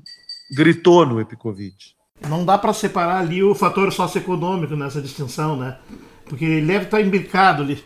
gritou 0.50 1.07
no 1.07 1.21
Epicovid. 1.21 1.95
Não 2.28 2.45
dá 2.45 2.59
para 2.59 2.73
separar 2.73 3.21
ali 3.21 3.42
o 3.42 3.54
fator 3.54 3.92
socioeconômico 3.92 4.76
nessa 4.76 5.00
distinção, 5.00 5.57
né? 5.57 5.78
Porque 6.26 6.45
ele 6.45 6.66
deve 6.66 6.85
estar 6.85 7.00
embicado 7.00 7.62
ali. 7.62 7.83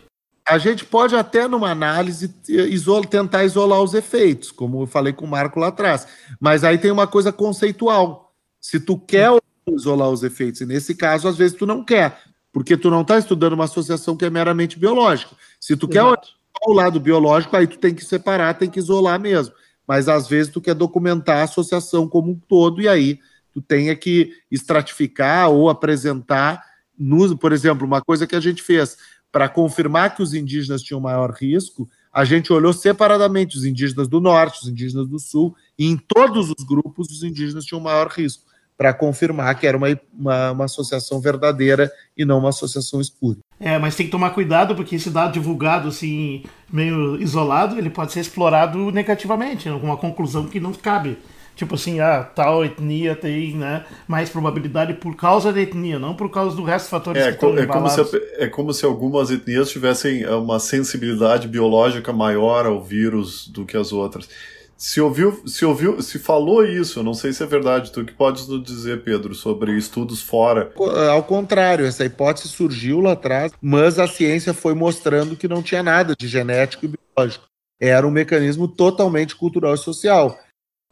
A 0.46 0.58
gente 0.58 0.84
pode 0.84 1.14
até, 1.14 1.48
numa 1.48 1.70
análise, 1.70 2.34
isola, 2.48 3.06
tentar 3.06 3.44
isolar 3.44 3.80
os 3.80 3.94
efeitos, 3.94 4.50
como 4.50 4.82
eu 4.82 4.86
falei 4.86 5.12
com 5.12 5.24
o 5.24 5.28
Marco 5.28 5.58
lá 5.58 5.68
atrás. 5.68 6.06
Mas 6.40 6.64
aí 6.64 6.76
tem 6.76 6.90
uma 6.90 7.06
coisa 7.06 7.32
conceitual. 7.32 8.34
Se 8.60 8.78
tu 8.78 8.98
quer 8.98 9.30
isolar 9.66 10.10
os 10.10 10.22
efeitos, 10.22 10.60
e 10.60 10.66
nesse 10.66 10.94
caso, 10.94 11.28
às 11.28 11.36
vezes, 11.36 11.56
tu 11.56 11.64
não 11.64 11.82
quer, 11.82 12.20
porque 12.52 12.76
tu 12.76 12.90
não 12.90 13.00
está 13.00 13.18
estudando 13.18 13.54
uma 13.54 13.64
associação 13.64 14.16
que 14.16 14.24
é 14.24 14.30
meramente 14.30 14.78
biológica. 14.78 15.34
Se 15.58 15.76
tu 15.76 15.88
Exato. 15.90 16.26
quer 16.26 16.68
o 16.68 16.72
lado 16.72 17.00
biológico, 17.00 17.56
aí 17.56 17.66
tu 17.66 17.78
tem 17.78 17.94
que 17.94 18.04
separar, 18.04 18.54
tem 18.54 18.68
que 18.68 18.78
isolar 18.78 19.18
mesmo 19.18 19.54
mas 19.86 20.08
às 20.08 20.28
vezes 20.28 20.52
tu 20.52 20.60
quer 20.60 20.74
documentar 20.74 21.38
a 21.38 21.42
associação 21.44 22.08
como 22.08 22.32
um 22.32 22.40
todo, 22.48 22.80
e 22.80 22.88
aí 22.88 23.18
tu 23.52 23.60
tenha 23.60 23.94
que 23.94 24.32
estratificar 24.50 25.50
ou 25.50 25.68
apresentar, 25.68 26.62
no, 26.98 27.36
por 27.36 27.52
exemplo, 27.52 27.86
uma 27.86 28.02
coisa 28.02 28.26
que 28.26 28.34
a 28.34 28.40
gente 28.40 28.62
fez. 28.62 28.96
Para 29.30 29.48
confirmar 29.48 30.14
que 30.14 30.22
os 30.22 30.32
indígenas 30.32 30.82
tinham 30.82 31.00
maior 31.00 31.32
risco, 31.32 31.88
a 32.12 32.24
gente 32.24 32.52
olhou 32.52 32.72
separadamente 32.72 33.56
os 33.56 33.64
indígenas 33.64 34.06
do 34.06 34.20
norte, 34.20 34.62
os 34.62 34.68
indígenas 34.68 35.08
do 35.08 35.18
sul, 35.18 35.54
e 35.76 35.86
em 35.86 35.96
todos 35.96 36.48
os 36.50 36.64
grupos 36.64 37.10
os 37.10 37.22
indígenas 37.24 37.64
tinham 37.64 37.80
maior 37.80 38.08
risco, 38.08 38.44
para 38.76 38.92
confirmar 38.92 39.54
que 39.58 39.66
era 39.66 39.76
uma, 39.76 39.86
uma, 40.12 40.50
uma 40.50 40.64
associação 40.64 41.20
verdadeira 41.20 41.90
e 42.16 42.24
não 42.24 42.38
uma 42.38 42.48
associação 42.48 43.00
espúria. 43.00 43.40
É, 43.60 43.78
mas 43.78 43.94
tem 43.94 44.06
que 44.06 44.12
tomar 44.12 44.30
cuidado 44.30 44.74
porque 44.74 44.96
esse 44.96 45.10
dado 45.10 45.32
divulgado 45.32 45.88
assim, 45.88 46.42
meio 46.72 47.20
isolado, 47.20 47.78
ele 47.78 47.90
pode 47.90 48.12
ser 48.12 48.20
explorado 48.20 48.90
negativamente, 48.90 49.68
né, 49.68 49.78
com 49.78 49.86
uma 49.86 49.96
conclusão 49.96 50.46
que 50.46 50.58
não 50.58 50.72
cabe. 50.72 51.18
Tipo 51.56 51.76
assim, 51.76 52.00
ah, 52.00 52.24
tal 52.24 52.64
etnia 52.64 53.14
tem 53.14 53.54
né, 53.54 53.84
mais 54.08 54.28
probabilidade 54.28 54.94
por 54.94 55.14
causa 55.14 55.52
da 55.52 55.60
etnia, 55.60 56.00
não 56.00 56.16
por 56.16 56.28
causa 56.28 56.56
do 56.56 56.64
resto 56.64 56.86
dos 56.86 56.90
fatores 56.90 57.22
é, 57.22 57.28
que 57.28 57.34
estão 57.34 57.56
é 57.56 57.64
como, 57.64 57.88
se, 57.88 58.22
é 58.38 58.46
como 58.48 58.72
se 58.72 58.84
algumas 58.84 59.30
etnias 59.30 59.70
tivessem 59.70 60.26
uma 60.26 60.58
sensibilidade 60.58 61.46
biológica 61.46 62.12
maior 62.12 62.66
ao 62.66 62.82
vírus 62.82 63.46
do 63.46 63.64
que 63.64 63.76
as 63.76 63.92
outras. 63.92 64.28
Se 64.76 65.00
ouviu, 65.00 65.46
se 65.46 65.64
ouviu, 65.64 66.02
se 66.02 66.18
falou 66.18 66.64
isso, 66.64 67.02
não 67.02 67.14
sei 67.14 67.32
se 67.32 67.42
é 67.42 67.46
verdade. 67.46 67.92
Tu 67.92 68.04
que 68.04 68.12
podes 68.12 68.46
nos 68.48 68.62
dizer, 68.62 69.02
Pedro, 69.04 69.34
sobre 69.34 69.76
estudos 69.76 70.20
fora? 70.20 70.72
Ao 71.10 71.22
contrário, 71.22 71.86
essa 71.86 72.04
hipótese 72.04 72.48
surgiu 72.48 73.00
lá 73.00 73.12
atrás, 73.12 73.52
mas 73.62 73.98
a 73.98 74.06
ciência 74.08 74.52
foi 74.52 74.74
mostrando 74.74 75.36
que 75.36 75.48
não 75.48 75.62
tinha 75.62 75.82
nada 75.82 76.14
de 76.18 76.26
genético 76.26 76.86
e 76.86 76.88
biológico. 76.88 77.46
Era 77.80 78.06
um 78.06 78.10
mecanismo 78.10 78.66
totalmente 78.68 79.36
cultural 79.36 79.74
e 79.74 79.78
social. 79.78 80.38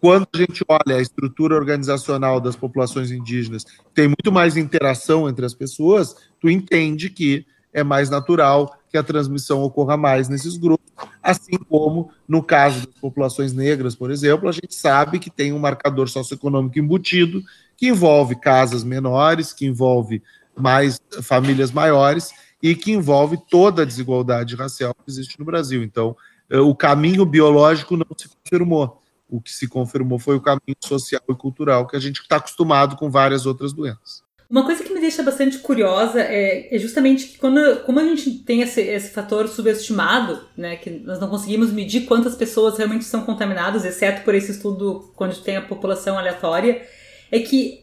quando 0.03 0.27
a 0.35 0.37
gente 0.39 0.65
olha 0.69 0.97
a 0.97 1.01
estrutura 1.01 1.55
organizacional 1.55 2.41
das 2.41 2.57
populações 2.57 3.13
indígenas, 3.13 3.65
tem 3.95 4.09
muito 4.09 4.33
mais 4.33 4.57
interação 4.57 5.29
entre 5.29 5.47
as 5.47 5.55
pessoas, 5.55 6.17
tu 6.41 6.51
entende 6.51 7.09
que 7.09 7.47
é 7.73 7.85
mais 7.85 8.11
natural 8.11 8.77
que 8.93 8.99
a 8.99 9.03
transmissão 9.03 9.63
ocorra 9.63 9.97
mais 9.97 10.29
nesses 10.29 10.59
grupos, 10.59 10.93
assim 11.23 11.57
como 11.69 12.11
no 12.29 12.43
caso 12.43 12.87
das 12.87 12.95
populações 13.01 13.55
negras, 13.55 13.97
por 13.97 14.11
exemplo, 14.11 14.49
a 14.49 14.53
gente 14.53 14.75
sabe 14.75 15.19
que 15.19 15.31
tem 15.31 15.53
um 15.53 15.59
marcador 15.59 16.09
socioeconômico 16.09 16.79
embutido 16.79 17.43
que 17.75 17.89
envolve 17.89 18.37
casas 18.37 18.85
menores, 18.85 19.53
que 19.53 19.67
envolve 19.67 20.23
mais 20.55 21.01
famílias 21.23 21.73
maiores 21.73 22.35
e 22.63 22.75
que 22.75 22.93
envolve 22.93 23.39
toda 23.49 23.83
a 23.83 23.87
desigualdade 23.87 24.55
racial 24.55 24.95
que 24.95 25.11
existe 25.11 25.39
no 25.39 25.47
Brasil. 25.47 25.83
Então, 25.83 26.15
eh, 26.51 26.61
o 26.61 26.75
caminho 26.75 27.25
biológico 27.25 27.97
não 27.97 28.07
se 28.15 28.29
confirmou 28.29 29.03
o 29.33 29.41
que 29.41 29.51
se 29.51 29.67
confirmou 29.67 30.19
foi 30.19 30.37
o 30.37 30.43
caminho 30.43 30.77
social 30.79 31.23
e 31.27 31.35
cultural 31.35 31.87
que 31.87 31.97
a 31.97 31.99
gente 31.99 32.21
está 32.21 32.37
acostumado 32.37 32.97
com 32.97 33.11
várias 33.11 33.47
outras 33.47 33.73
doenças. 33.73 34.22
Uma 34.53 34.67
coisa 34.67 34.85
que 34.85 34.93
me 34.93 35.01
deixa 35.01 35.23
bastante 35.23 35.57
curiosa 35.61 36.21
é, 36.21 36.69
é 36.71 36.79
justamente 36.79 37.27
que 37.27 37.39
quando 37.39 37.81
como 37.87 37.99
a 37.99 38.05
gente 38.05 38.33
tem 38.41 38.61
esse, 38.61 38.83
esse, 38.83 39.09
fator 39.09 39.49
subestimado, 39.49 40.45
né, 40.55 40.77
que 40.77 40.91
nós 40.91 41.19
não 41.19 41.31
conseguimos 41.31 41.73
medir 41.73 42.03
quantas 42.03 42.35
pessoas 42.35 42.77
realmente 42.77 43.07
são 43.07 43.23
contaminadas, 43.23 43.83
exceto 43.83 44.23
por 44.23 44.35
esse 44.35 44.51
estudo 44.51 45.11
quando 45.17 45.43
tem 45.43 45.57
a 45.57 45.63
população 45.63 46.19
aleatória, 46.19 46.83
é 47.31 47.39
que 47.41 47.83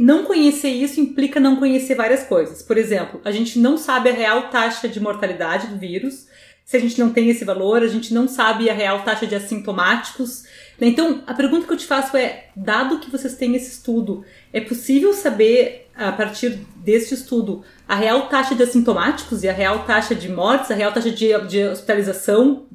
não 0.00 0.24
conhecer 0.24 0.68
isso 0.68 1.00
implica 1.00 1.40
não 1.40 1.56
conhecer 1.56 1.94
várias 1.94 2.24
coisas. 2.24 2.62
Por 2.62 2.76
exemplo, 2.76 3.18
a 3.24 3.30
gente 3.30 3.58
não 3.58 3.78
sabe 3.78 4.10
a 4.10 4.12
real 4.12 4.50
taxa 4.50 4.86
de 4.86 5.00
mortalidade 5.00 5.68
do 5.68 5.78
vírus. 5.78 6.26
Se 6.64 6.76
a 6.76 6.80
gente 6.80 6.98
não 6.98 7.10
tem 7.10 7.28
esse 7.28 7.44
valor, 7.44 7.82
a 7.82 7.88
gente 7.88 8.14
não 8.14 8.26
sabe 8.28 8.70
a 8.70 8.74
real 8.74 9.02
taxa 9.02 9.26
de 9.26 9.34
assintomáticos. 9.34 10.44
Então, 10.80 11.22
a 11.26 11.34
pergunta 11.34 11.66
que 11.66 11.72
eu 11.72 11.76
te 11.76 11.86
faço 11.86 12.16
é: 12.16 12.46
dado 12.56 12.98
que 12.98 13.10
vocês 13.10 13.34
têm 13.36 13.54
esse 13.54 13.70
estudo, 13.70 14.24
é 14.52 14.60
possível 14.60 15.12
saber, 15.12 15.88
a 15.94 16.12
partir 16.12 16.60
deste 16.76 17.14
estudo, 17.14 17.62
a 17.86 17.94
real 17.94 18.28
taxa 18.28 18.54
de 18.54 18.62
assintomáticos 18.62 19.42
e 19.42 19.48
a 19.48 19.52
real 19.52 19.84
taxa 19.84 20.14
de 20.14 20.28
mortes, 20.28 20.70
a 20.70 20.74
real 20.74 20.92
taxa 20.92 21.10
de, 21.10 21.38
de 21.46 21.64
hospitalização 21.64 22.66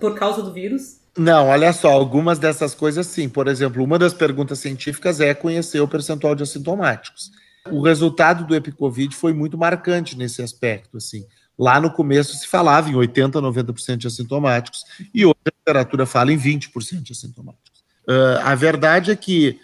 por 0.00 0.18
causa 0.18 0.42
do 0.42 0.52
vírus? 0.52 1.04
Não, 1.16 1.46
olha 1.46 1.72
só, 1.72 1.90
algumas 1.90 2.40
dessas 2.40 2.74
coisas 2.74 3.06
sim. 3.06 3.28
Por 3.28 3.46
exemplo, 3.46 3.84
uma 3.84 3.98
das 3.98 4.12
perguntas 4.12 4.58
científicas 4.58 5.20
é 5.20 5.32
conhecer 5.32 5.80
o 5.80 5.86
percentual 5.86 6.34
de 6.34 6.42
assintomáticos. 6.42 7.30
O 7.70 7.80
resultado 7.80 8.44
do 8.44 8.54
EpiCovid 8.54 9.14
foi 9.14 9.32
muito 9.32 9.56
marcante 9.56 10.18
nesse 10.18 10.42
aspecto, 10.42 10.96
assim. 10.96 11.24
Lá 11.58 11.80
no 11.80 11.90
começo 11.90 12.36
se 12.36 12.46
falava 12.46 12.90
em 12.90 12.94
80%, 12.94 13.32
90% 13.32 13.96
de 13.96 14.06
assintomáticos, 14.06 14.84
e 15.14 15.24
hoje 15.24 15.36
a 15.46 15.50
literatura 15.50 16.06
fala 16.06 16.32
em 16.32 16.38
20% 16.38 17.02
de 17.02 17.12
assintomáticos. 17.12 17.84
Uh, 18.08 18.40
a 18.42 18.54
verdade 18.54 19.10
é 19.10 19.16
que 19.16 19.58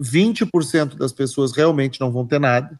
20% 0.00 0.96
das 0.96 1.12
pessoas 1.12 1.52
realmente 1.52 2.00
não 2.00 2.10
vão 2.10 2.26
ter 2.26 2.40
nada, 2.40 2.78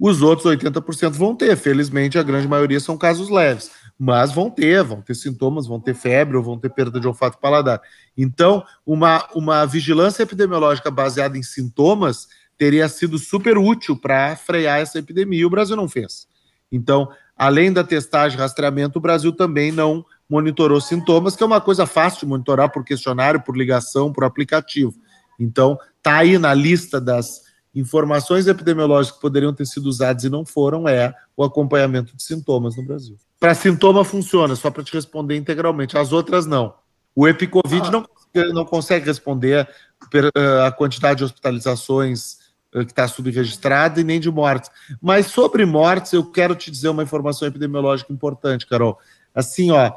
os 0.00 0.22
outros 0.22 0.50
80% 0.50 1.10
vão 1.10 1.36
ter. 1.36 1.54
Felizmente, 1.56 2.18
a 2.18 2.22
grande 2.22 2.48
maioria 2.48 2.80
são 2.80 2.96
casos 2.96 3.28
leves, 3.28 3.70
mas 3.98 4.32
vão 4.32 4.50
ter, 4.50 4.82
vão 4.82 5.02
ter 5.02 5.14
sintomas, 5.14 5.66
vão 5.66 5.78
ter 5.78 5.94
febre 5.94 6.38
ou 6.38 6.42
vão 6.42 6.58
ter 6.58 6.70
perda 6.70 6.98
de 6.98 7.06
olfato 7.06 7.36
e 7.36 7.40
paladar. 7.40 7.82
Então, 8.16 8.64
uma, 8.86 9.28
uma 9.34 9.66
vigilância 9.66 10.22
epidemiológica 10.22 10.90
baseada 10.90 11.36
em 11.36 11.42
sintomas 11.42 12.28
teria 12.56 12.88
sido 12.88 13.18
super 13.18 13.58
útil 13.58 13.96
para 13.96 14.34
frear 14.36 14.80
essa 14.80 14.98
epidemia 14.98 15.40
e 15.40 15.44
o 15.44 15.50
Brasil 15.50 15.76
não 15.76 15.88
fez. 15.88 16.26
Então, 16.72 17.10
além 17.40 17.72
da 17.72 17.82
testagem 17.82 18.36
e 18.36 18.40
rastreamento, 18.40 18.98
o 18.98 19.00
Brasil 19.00 19.32
também 19.32 19.72
não 19.72 20.04
monitorou 20.28 20.78
sintomas, 20.78 21.34
que 21.34 21.42
é 21.42 21.46
uma 21.46 21.58
coisa 21.58 21.86
fácil 21.86 22.20
de 22.20 22.26
monitorar 22.26 22.70
por 22.70 22.84
questionário, 22.84 23.40
por 23.40 23.56
ligação, 23.56 24.12
por 24.12 24.24
aplicativo. 24.24 24.92
Então, 25.38 25.78
está 25.96 26.18
aí 26.18 26.36
na 26.36 26.52
lista 26.52 27.00
das 27.00 27.40
informações 27.74 28.46
epidemiológicas 28.46 29.16
que 29.16 29.22
poderiam 29.22 29.54
ter 29.54 29.64
sido 29.64 29.86
usadas 29.86 30.22
e 30.22 30.28
não 30.28 30.44
foram, 30.44 30.86
é 30.86 31.14
o 31.34 31.42
acompanhamento 31.42 32.14
de 32.14 32.22
sintomas 32.22 32.76
no 32.76 32.84
Brasil. 32.84 33.16
Para 33.38 33.54
sintoma 33.54 34.04
funciona, 34.04 34.54
só 34.54 34.70
para 34.70 34.84
te 34.84 34.92
responder 34.92 35.34
integralmente. 35.34 35.96
As 35.96 36.12
outras 36.12 36.44
não. 36.44 36.74
O 37.16 37.26
EpiCovid 37.26 37.88
ah. 37.88 37.90
não, 37.90 38.06
não 38.52 38.66
consegue 38.66 39.06
responder 39.06 39.66
eh, 40.12 40.66
a 40.66 40.70
quantidade 40.70 41.18
de 41.18 41.24
hospitalizações 41.24 42.39
que 42.72 42.78
está 42.92 43.08
subregistrada 43.08 44.00
e 44.00 44.04
nem 44.04 44.20
de 44.20 44.30
mortes. 44.30 44.70
Mas 45.00 45.26
sobre 45.26 45.64
mortes, 45.64 46.12
eu 46.12 46.24
quero 46.24 46.54
te 46.54 46.70
dizer 46.70 46.88
uma 46.88 47.02
informação 47.02 47.48
epidemiológica 47.48 48.12
importante, 48.12 48.66
Carol. 48.66 48.98
Assim, 49.34 49.70
ó, 49.70 49.92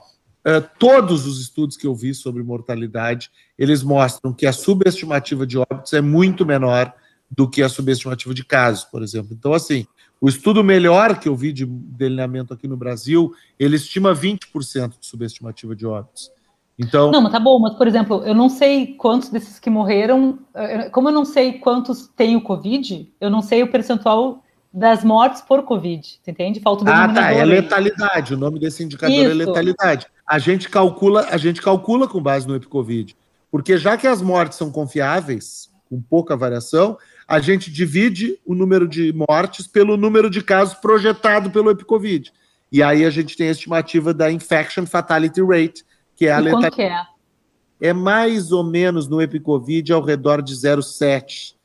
eh, 0.46 0.62
todos 0.80 1.26
os 1.26 1.40
estudos 1.40 1.78
que 1.78 1.88
eu 1.88 1.96
vi 1.96 2.14
sobre 2.14 2.44
mortalidade, 2.44 3.32
eles 3.58 3.84
mostram 3.84 4.34
que 4.34 4.46
a 4.46 4.52
subestimativa 4.52 5.46
de 5.46 5.58
óbitos 5.58 5.94
é 5.94 6.02
muito 6.02 6.46
menor 6.46 6.94
do 7.30 7.50
que 7.50 7.64
a 7.64 7.70
subestimativa 7.70 8.34
de 8.34 8.44
casos, 8.44 8.84
por 8.84 9.02
exemplo. 9.02 9.36
Então, 9.38 9.54
assim, 9.54 9.88
o 10.20 10.30
estudo 10.30 10.64
melhor 10.64 11.20
que 11.20 11.28
eu 11.28 11.36
vi 11.36 11.52
de 11.52 11.66
delineamento 11.66 12.54
aqui 12.54 12.68
no 12.68 12.78
Brasil, 12.78 13.34
ele 13.60 13.76
estima 13.76 14.14
20% 14.14 15.00
de 15.00 15.06
subestimativa 15.06 15.76
de 15.76 15.86
óbitos. 15.86 16.32
Então, 16.78 17.12
não, 17.12 17.22
mas 17.22 17.32
tá 17.32 17.40
bom, 17.40 17.60
mas 17.60 17.76
por 17.76 17.88
exemplo, 17.88 18.24
eu 18.26 18.34
não 18.34 18.50
sei 18.50 18.96
quantos 18.96 19.30
desses 19.30 19.60
que 19.60 19.70
morreram, 19.70 20.40
eh, 20.56 20.90
como 20.90 21.10
eu 21.10 21.14
não 21.14 21.24
sei 21.24 21.54
quantos 21.60 22.08
têm 22.16 22.36
o 22.36 22.42
Covid, 22.42 23.12
eu 23.22 23.30
não 23.30 23.42
sei 23.42 23.62
o 23.62 23.68
percentual 23.68 24.44
das 24.74 25.04
mortes 25.04 25.42
por 25.42 25.62
Covid, 25.64 26.20
entende? 26.28 26.60
Falta 26.60 26.84
do 26.84 26.90
Ah, 26.90 27.08
tá, 27.08 27.32
é 27.32 27.46
letalidade, 27.46 28.34
o 28.34 28.38
nome 28.38 28.60
desse 28.60 28.84
indicador 28.84 29.16
é 29.16 29.22
Isso. 29.22 29.32
é 29.32 29.34
letalidade. 29.34 30.08
A 30.28 30.40
gente 30.40 30.68
calcula, 30.68 31.28
a 31.30 31.38
gente 31.38 31.62
calcula 31.62 32.08
com 32.08 32.20
base 32.20 32.48
no 32.48 32.56
EpiCovid, 32.56 33.16
porque 33.52 33.78
já 33.78 33.96
que 33.96 34.08
as 34.08 34.20
mortes 34.20 34.58
são 34.58 34.72
confiáveis, 34.72 35.70
com 35.88 36.02
pouca 36.02 36.36
variação, 36.36 36.98
a 37.28 37.40
gente 37.40 37.72
divide 37.72 38.40
o 38.44 38.56
número 38.56 38.88
de 38.88 39.14
mortes 39.14 39.68
pelo 39.68 39.96
número 39.96 40.28
de 40.28 40.42
casos 40.42 40.74
projetado 40.74 41.52
pelo 41.52 41.70
EpiCovid. 41.70 42.34
E 42.72 42.82
aí 42.82 43.06
a 43.06 43.12
gente 43.12 43.38
tem 43.38 43.50
a 43.50 43.52
estimativa 43.52 44.12
da 44.12 44.32
infection 44.32 44.88
fatality 44.88 45.42
rate, 45.44 45.86
que 46.24 46.28
é 46.28 46.32
a 46.32 46.40
letalidade. 46.40 46.82
É? 46.82 47.90
é 47.90 47.94
mais 47.94 48.52
ou 48.52 48.64
menos 48.64 49.08
no 49.08 49.22
Epicovid 49.22 49.92
ao 49.92 50.02
redor 50.02 50.42
de 50.42 50.54
0,7. 50.54 51.56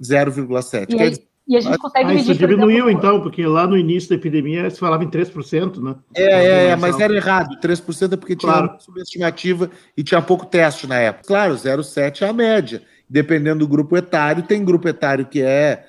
0,7. 0.00 0.86
E, 0.90 1.52
e, 1.52 1.56
a 1.56 1.60
gente 1.60 1.78
consegue 1.78 2.04
ah, 2.04 2.08
medir. 2.08 2.22
Isso 2.22 2.34
diminuiu, 2.34 2.88
exemplo, 2.88 2.90
então, 2.90 3.20
porque 3.20 3.44
lá 3.44 3.66
no 3.66 3.76
início 3.76 4.08
da 4.08 4.14
epidemia 4.14 4.70
se 4.70 4.78
falava 4.78 5.04
em 5.04 5.10
3%, 5.10 5.82
né? 5.82 5.94
É, 6.14 6.22
é, 6.22 6.66
é 6.68 6.76
mas 6.76 6.98
era 6.98 7.14
errado. 7.14 7.60
3% 7.60 8.12
é 8.12 8.16
porque 8.16 8.34
claro. 8.34 8.68
tinha 8.68 8.80
subestimativa 8.80 9.70
e 9.96 10.02
tinha 10.02 10.22
pouco 10.22 10.46
teste 10.46 10.86
na 10.86 10.96
época. 10.96 11.26
Claro, 11.26 11.54
0,7 11.54 12.22
é 12.22 12.28
a 12.28 12.32
média. 12.32 12.82
Dependendo 13.08 13.58
do 13.58 13.68
grupo 13.68 13.94
etário, 13.96 14.42
tem 14.42 14.64
grupo 14.64 14.88
etário 14.88 15.26
que 15.26 15.42
é 15.42 15.86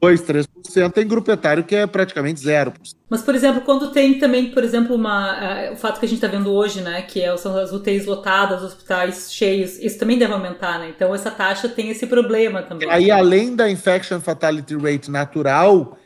2, 0.00 0.22
3%, 0.22 0.92
tem 0.92 1.06
grupo 1.06 1.30
etário 1.30 1.64
que 1.64 1.74
é 1.74 1.86
praticamente 1.86 2.40
0%. 2.40 2.72
Mas, 3.10 3.22
por 3.22 3.34
exemplo, 3.34 3.62
quando 3.62 3.90
tem 3.90 4.18
também, 4.18 4.50
por 4.50 4.62
exemplo, 4.62 4.94
uma, 4.94 5.70
uh, 5.70 5.72
o 5.72 5.76
fato 5.76 5.98
que 5.98 6.06
a 6.06 6.08
gente 6.08 6.18
está 6.22 6.28
vendo 6.28 6.52
hoje, 6.52 6.82
né, 6.82 7.02
que 7.02 7.20
é, 7.20 7.36
são 7.36 7.56
as 7.56 7.72
UTIs 7.72 8.06
lotadas, 8.06 8.62
hospitais 8.62 9.32
cheios, 9.32 9.78
isso 9.78 9.98
também 9.98 10.18
deve 10.18 10.32
aumentar, 10.32 10.78
né? 10.78 10.92
Então, 10.94 11.12
essa 11.14 11.30
taxa 11.30 11.68
tem 11.68 11.88
esse 11.88 12.06
problema 12.06 12.62
também. 12.62 12.88
Aí, 12.88 13.10
além 13.10 13.56
da 13.56 13.68
infection 13.68 14.20
fatality 14.20 14.76
rate 14.76 15.10
natural, 15.10 15.98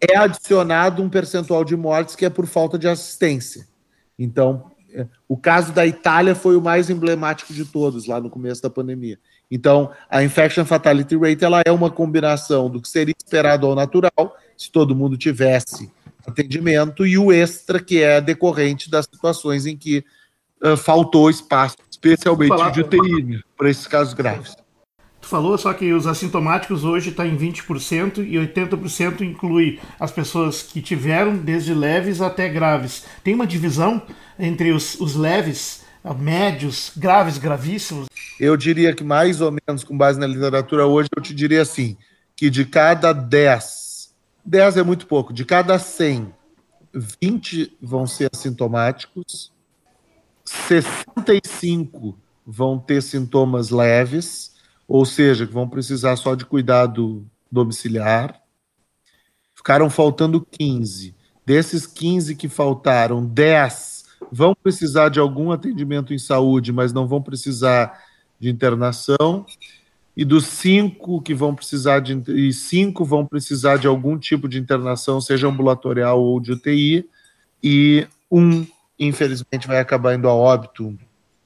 é 0.00 0.16
adicionado 0.16 1.02
um 1.02 1.08
percentual 1.10 1.64
de 1.64 1.76
mortes 1.76 2.16
que 2.16 2.24
é 2.24 2.30
por 2.30 2.46
falta 2.46 2.78
de 2.78 2.88
assistência. 2.88 3.66
Então, 4.18 4.70
é, 4.94 5.06
o 5.28 5.36
caso 5.36 5.72
da 5.72 5.86
Itália 5.86 6.34
foi 6.34 6.56
o 6.56 6.62
mais 6.62 6.88
emblemático 6.88 7.52
de 7.52 7.64
todos 7.64 8.06
lá 8.06 8.20
no 8.20 8.30
começo 8.30 8.62
da 8.62 8.70
pandemia. 8.70 9.18
Então, 9.50 9.90
a 10.10 10.22
infection 10.22 10.64
fatality 10.64 11.16
rate 11.16 11.44
ela 11.44 11.62
é 11.64 11.70
uma 11.70 11.90
combinação 11.90 12.68
do 12.68 12.80
que 12.80 12.88
seria 12.88 13.14
esperado 13.16 13.66
ao 13.66 13.74
natural, 13.74 14.36
se 14.56 14.70
todo 14.70 14.96
mundo 14.96 15.16
tivesse 15.16 15.90
atendimento, 16.26 17.06
e 17.06 17.18
o 17.18 17.32
extra, 17.32 17.80
que 17.80 18.02
é 18.02 18.20
decorrente 18.20 18.90
das 18.90 19.04
situações 19.04 19.66
em 19.66 19.76
que 19.76 20.04
uh, 20.64 20.76
faltou 20.76 21.28
espaço, 21.28 21.76
especialmente 21.90 22.72
de 22.72 22.80
UTI, 22.80 23.44
para 23.56 23.70
esses 23.70 23.86
casos 23.86 24.14
graves. 24.14 24.56
Tu 25.20 25.28
falou 25.28 25.56
só 25.56 25.72
que 25.72 25.90
os 25.92 26.06
assintomáticos 26.06 26.84
hoje 26.84 27.08
estão 27.08 27.24
tá 27.24 27.30
em 27.30 27.36
20% 27.36 28.18
e 28.18 28.34
80% 28.34 29.22
inclui 29.22 29.80
as 29.98 30.12
pessoas 30.12 30.62
que 30.62 30.82
tiveram 30.82 31.36
desde 31.36 31.72
leves 31.72 32.20
até 32.20 32.46
graves. 32.46 33.06
Tem 33.22 33.34
uma 33.34 33.46
divisão 33.46 34.02
entre 34.38 34.70
os, 34.70 35.00
os 35.00 35.14
leves 35.14 35.83
médios, 36.12 36.92
graves, 36.94 37.38
gravíssimos? 37.38 38.08
Eu 38.38 38.56
diria 38.56 38.92
que 38.94 39.02
mais 39.02 39.40
ou 39.40 39.50
menos, 39.52 39.84
com 39.84 39.96
base 39.96 40.18
na 40.18 40.26
literatura 40.26 40.86
hoje, 40.86 41.08
eu 41.16 41.22
te 41.22 41.32
diria 41.34 41.62
assim, 41.62 41.96
que 42.36 42.50
de 42.50 42.66
cada 42.66 43.12
10, 43.12 44.12
10 44.44 44.76
é 44.76 44.82
muito 44.82 45.06
pouco, 45.06 45.32
de 45.32 45.44
cada 45.44 45.78
100, 45.78 46.34
20 46.92 47.76
vão 47.80 48.06
ser 48.06 48.28
assintomáticos, 48.34 49.52
65 50.44 52.18
vão 52.46 52.78
ter 52.78 53.02
sintomas 53.02 53.70
leves, 53.70 54.52
ou 54.86 55.06
seja, 55.06 55.46
que 55.46 55.52
vão 55.54 55.68
precisar 55.68 56.16
só 56.16 56.34
de 56.34 56.44
cuidado 56.44 57.26
domiciliar. 57.50 58.38
Ficaram 59.54 59.88
faltando 59.88 60.44
15. 60.44 61.14
Desses 61.46 61.86
15 61.86 62.34
que 62.34 62.48
faltaram, 62.48 63.24
10 63.24 63.93
vão 64.30 64.54
precisar 64.54 65.08
de 65.08 65.20
algum 65.20 65.50
atendimento 65.52 66.12
em 66.12 66.18
saúde, 66.18 66.72
mas 66.72 66.92
não 66.92 67.06
vão 67.06 67.22
precisar 67.22 68.00
de 68.38 68.50
internação, 68.50 69.46
e 70.16 70.24
dos 70.24 70.46
cinco 70.46 71.20
que 71.20 71.34
vão 71.34 71.54
precisar 71.54 72.00
de 72.00 72.20
e 72.30 72.52
cinco 72.52 73.04
vão 73.04 73.26
precisar 73.26 73.78
de 73.78 73.86
algum 73.86 74.18
tipo 74.18 74.48
de 74.48 74.58
internação, 74.58 75.20
seja 75.20 75.48
ambulatorial 75.48 76.20
ou 76.20 76.40
de 76.40 76.52
UTI, 76.52 77.08
e 77.62 78.06
um, 78.30 78.66
infelizmente, 78.98 79.66
vai 79.66 79.78
acabar 79.78 80.14
indo 80.14 80.28
a 80.28 80.34
óbito. 80.34 80.96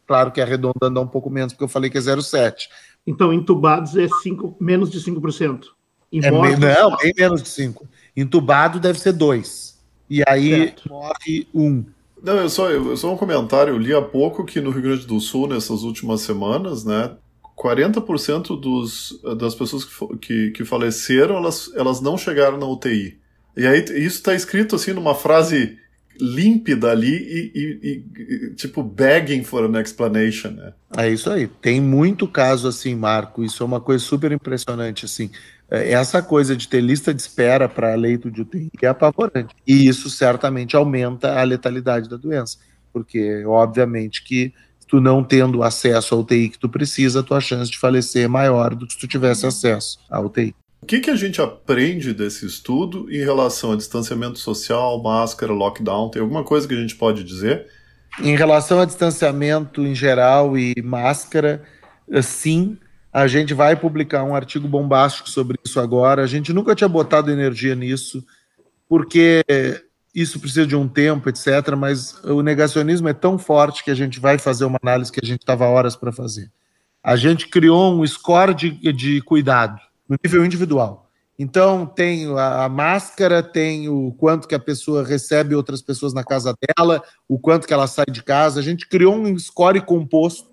Claro 0.07 0.33
que 0.33 0.41
arredondando 0.41 1.01
um 1.01 1.07
pouco 1.07 1.31
menos, 1.31 1.53
porque 1.53 1.65
eu 1.65 1.69
falei 1.69 1.91
que 1.91 1.99
é 1.99 2.01
0,7. 2.01 2.69
Então, 3.07 3.33
entubados 3.33 3.97
é 3.97 4.07
cinco, 4.23 4.57
menos 4.61 4.91
de 4.91 5.01
5%. 5.01 5.65
Em 6.11 6.25
é 6.25 6.31
mortos, 6.31 6.59
não, 6.59 6.97
bem 6.97 7.13
menos 7.17 7.43
de 7.43 7.49
5%. 7.49 7.83
Entubado 8.17 8.81
deve 8.81 8.99
ser 8.99 9.13
2%. 9.13 9.75
E 10.11 10.23
aí 10.27 10.49
certo. 10.49 10.89
morre 10.89 11.47
um. 11.55 11.85
Não, 12.23 12.37
eu 12.37 12.49
só, 12.49 12.71
eu, 12.71 12.97
só 12.97 13.13
um 13.13 13.17
comentário. 13.17 13.75
Eu 13.75 13.79
li 13.79 13.95
há 13.95 14.03
pouco 14.03 14.45
que 14.45 14.61
no 14.61 14.71
Rio 14.71 14.83
Grande 14.83 15.07
do 15.07 15.21
Sul, 15.21 15.49
nessas 15.49 15.83
últimas 15.83 16.21
semanas, 16.23 16.85
né, 16.85 17.13
40% 17.57 18.61
dos, 18.61 19.21
das 19.37 19.55
pessoas 19.55 19.85
que, 19.85 20.17
que, 20.19 20.51
que, 20.53 20.65
faleceram, 20.65 21.37
elas, 21.37 21.71
elas 21.75 22.01
não 22.01 22.17
chegaram 22.17 22.57
na 22.57 22.67
UTI. 22.67 23.19
E 23.57 23.67
aí 23.67 23.81
isso 23.81 24.19
está 24.19 24.35
escrito 24.35 24.77
assim 24.77 24.93
numa 24.93 25.15
frase 25.15 25.77
límpida 26.21 26.91
ali 26.91 27.15
e, 27.15 27.53
e, 27.55 28.45
e, 28.51 28.55
tipo 28.55 28.83
begging 28.83 29.43
for 29.45 29.65
an 29.65 29.81
explanation, 29.81 30.51
né? 30.51 30.73
É 30.97 31.09
isso 31.09 31.31
aí. 31.31 31.47
Tem 31.47 31.81
muito 31.81 32.27
caso 32.27 32.69
assim, 32.69 32.95
Marco. 32.95 33.45
Isso 33.45 33.63
é 33.63 33.67
uma 33.67 33.81
coisa 33.81 34.05
super 34.05 34.31
impressionante 34.33 35.05
assim. 35.05 35.31
É, 35.71 35.93
essa 35.93 36.23
coisa 36.23 36.57
de 36.57 36.67
ter 36.67 36.81
lista 36.81 37.13
de 37.13 37.21
espera 37.21 37.69
para 37.69 37.95
leito 37.95 38.31
de 38.31 38.43
UTI 38.43 38.71
é 38.83 38.87
apavorante. 38.87 39.55
E 39.67 39.87
isso 39.87 40.09
certamente 40.09 40.75
aumenta 40.75 41.39
a 41.39 41.43
letalidade 41.43 42.09
da 42.09 42.17
doença, 42.17 42.59
porque 42.93 43.45
obviamente 43.45 44.25
que 44.25 44.53
tu 44.87 45.01
não 45.01 45.23
tendo 45.23 45.63
acesso 45.63 46.15
à 46.15 46.19
UTI 46.19 46.49
que 46.49 46.59
tu 46.59 46.69
precisa, 46.69 47.21
a 47.21 47.23
tua 47.23 47.41
chance 47.41 47.71
de 47.71 47.79
falecer 47.79 48.25
é 48.25 48.29
maior 48.29 48.75
do 48.75 48.87
que 48.87 48.95
se 48.95 48.99
tu 48.99 49.07
tivesse 49.07 49.47
acesso 49.47 49.99
à 50.11 50.19
UTI. 50.21 50.55
O 50.81 50.87
que, 50.87 51.01
que 51.01 51.11
a 51.11 51.17
gente 51.17 51.43
aprende 51.43 52.15
desse 52.15 52.47
estudo 52.47 53.11
em 53.11 53.19
relação 53.19 53.73
a 53.73 53.77
distanciamento 53.77 54.39
social, 54.39 55.03
máscara, 55.03 55.53
lockdown? 55.53 56.09
Tem 56.09 56.23
alguma 56.23 56.45
coisa 56.45 56.67
que 56.67 56.73
a 56.73 56.81
gente 56.81 56.95
pode 56.95 57.25
dizer? 57.25 57.67
Em 58.21 58.37
relação 58.37 58.81
a 58.81 58.85
distanciamento 58.85 59.83
em 59.83 59.95
geral 59.95 60.57
e 60.57 60.75
máscara, 60.83 61.63
sim, 62.23 62.79
a 63.13 63.27
gente 63.27 63.55
vai 63.55 63.75
publicar 63.75 64.23
um 64.25 64.35
artigo 64.35 64.69
bombástico 64.69 65.29
sobre 65.29 65.59
isso 65.65 65.81
agora. 65.81 66.23
A 66.23 66.27
gente 66.27 66.53
nunca 66.53 66.75
tinha 66.75 66.89
botado 66.89 67.31
energia 67.31 67.75
nisso, 67.75 68.25
porque 68.89 69.45
isso 70.15 70.39
precisa 70.39 70.67
de 70.67 70.77
um 70.77 70.87
tempo, 70.87 71.29
etc. 71.29 71.75
Mas 71.77 72.23
o 72.25 72.43
negacionismo 72.43 73.09
é 73.09 73.15
tão 73.15 73.39
forte 73.39 73.83
que 73.83 73.91
a 73.91 73.95
gente 73.95 74.21
vai 74.21 74.39
fazer 74.39 74.65
uma 74.65 74.79
análise 74.83 75.13
que 75.13 75.21
a 75.23 75.27
gente 75.27 75.41
estava 75.41 75.67
horas 75.67 75.97
para 75.97 76.13
fazer. 76.13 76.51
A 77.03 77.17
gente 77.17 77.49
criou 77.49 77.95
um 77.95 78.07
score 78.07 78.53
de, 78.53 78.71
de 78.93 79.21
cuidado 79.23 79.81
no 80.09 80.17
nível 80.23 80.45
individual. 80.45 81.09
Então, 81.39 81.87
tem 81.87 82.27
a, 82.37 82.65
a, 82.65 82.69
máscara, 82.69 83.43
tem 83.43 83.89
o 83.89 84.13
quanto 84.19 84.49
que 84.49 84.57
a 84.57 84.59
pessoa 84.59 85.07
recebe 85.07 85.55
outras 85.55 85.81
pessoas 85.81 86.13
na 86.13 86.25
casa 86.25 86.53
dela, 86.61 87.01
o 87.29 87.39
quanto 87.39 87.67
que 87.67 87.73
ela 87.73 87.87
sai 87.87 88.07
de 88.11 88.25
casa. 88.25 88.59
A 88.59 88.63
gente 88.63 88.89
criou 88.89 89.15
um 89.15 89.39
score 89.39 89.81
composto 89.81 90.51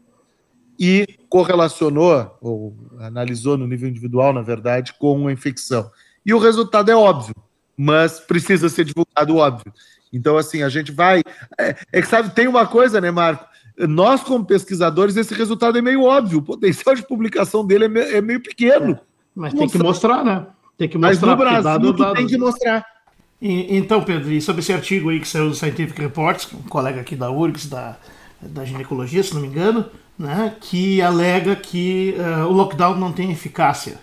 e 0.80 1.08
correlacionou, 1.30 2.38
ou 2.42 2.76
analisou 3.00 3.58
no 3.58 3.68
nível 3.68 3.90
individual, 3.90 4.34
na 4.34 4.42
verdade, 4.42 4.94
com 4.94 5.28
a 5.28 5.32
infecção. 5.32 5.90
E 6.26 6.34
o 6.34 6.40
resultado 6.40 6.90
é 6.90 6.96
óbvio, 6.96 7.36
mas 7.78 8.20
precisa 8.20 8.70
ser 8.70 8.86
divulgado 8.86 9.38
óbvio. 9.38 9.72
Então, 10.12 10.38
assim, 10.38 10.64
a 10.64 10.70
gente 10.70 10.92
vai. 10.92 11.22
É, 11.60 11.76
é 11.92 12.02
que 12.02 12.08
sabe, 12.08 12.34
tem 12.34 12.48
uma 12.48 12.66
coisa, 12.66 13.02
né, 13.02 13.12
Marco? 13.12 13.46
Nós, 13.78 14.24
como 14.24 14.46
pesquisadores, 14.46 15.18
esse 15.18 15.34
resultado 15.34 15.78
é 15.78 15.82
meio 15.82 16.04
óbvio. 16.04 16.40
O 16.40 16.44
potencial 16.44 16.96
de 16.96 17.06
publicação 17.06 17.66
dele 17.66 17.86
é 17.86 17.90
meio, 17.90 18.16
é 18.18 18.22
meio 18.22 18.42
pequeno. 18.42 18.94
É. 18.94 19.00
Mas 19.36 19.54
tem 19.54 19.68
que 19.68 19.78
mostrar, 19.78 20.24
né? 20.24 20.48
Tem 20.78 20.88
que 20.88 20.98
mostrar. 20.98 21.10
Mas 21.10 21.22
no 21.22 21.36
Brasil 21.36 21.64
dado, 21.64 21.94
dado... 21.94 22.16
tem 22.16 22.28
que 22.28 22.38
mostrar. 22.38 22.86
E, 23.42 23.76
então, 23.76 24.02
Pedro, 24.02 24.32
e 24.32 24.42
sobre 24.42 24.62
esse 24.62 24.72
artigo 24.72 25.10
aí 25.10 25.20
que 25.20 25.28
saiu 25.28 25.50
do 25.50 25.56
Scientific 25.56 26.00
Reports, 26.00 26.48
um 26.54 26.64
colega 26.64 27.02
aqui 27.02 27.18
da 27.18 27.30
URGS, 27.30 27.68
da, 27.68 27.98
da 28.42 28.64
ginecologia, 28.64 29.22
se 29.22 29.34
não 29.34 29.42
me 29.42 29.48
engano, 29.48 29.86
né, 30.18 30.54
que 30.62 31.02
alega 31.02 31.56
que 31.56 32.16
uh, 32.18 32.46
o 32.46 32.52
lockdown 32.52 32.96
não 32.96 33.12
tem 33.12 33.32
eficácia, 33.32 34.00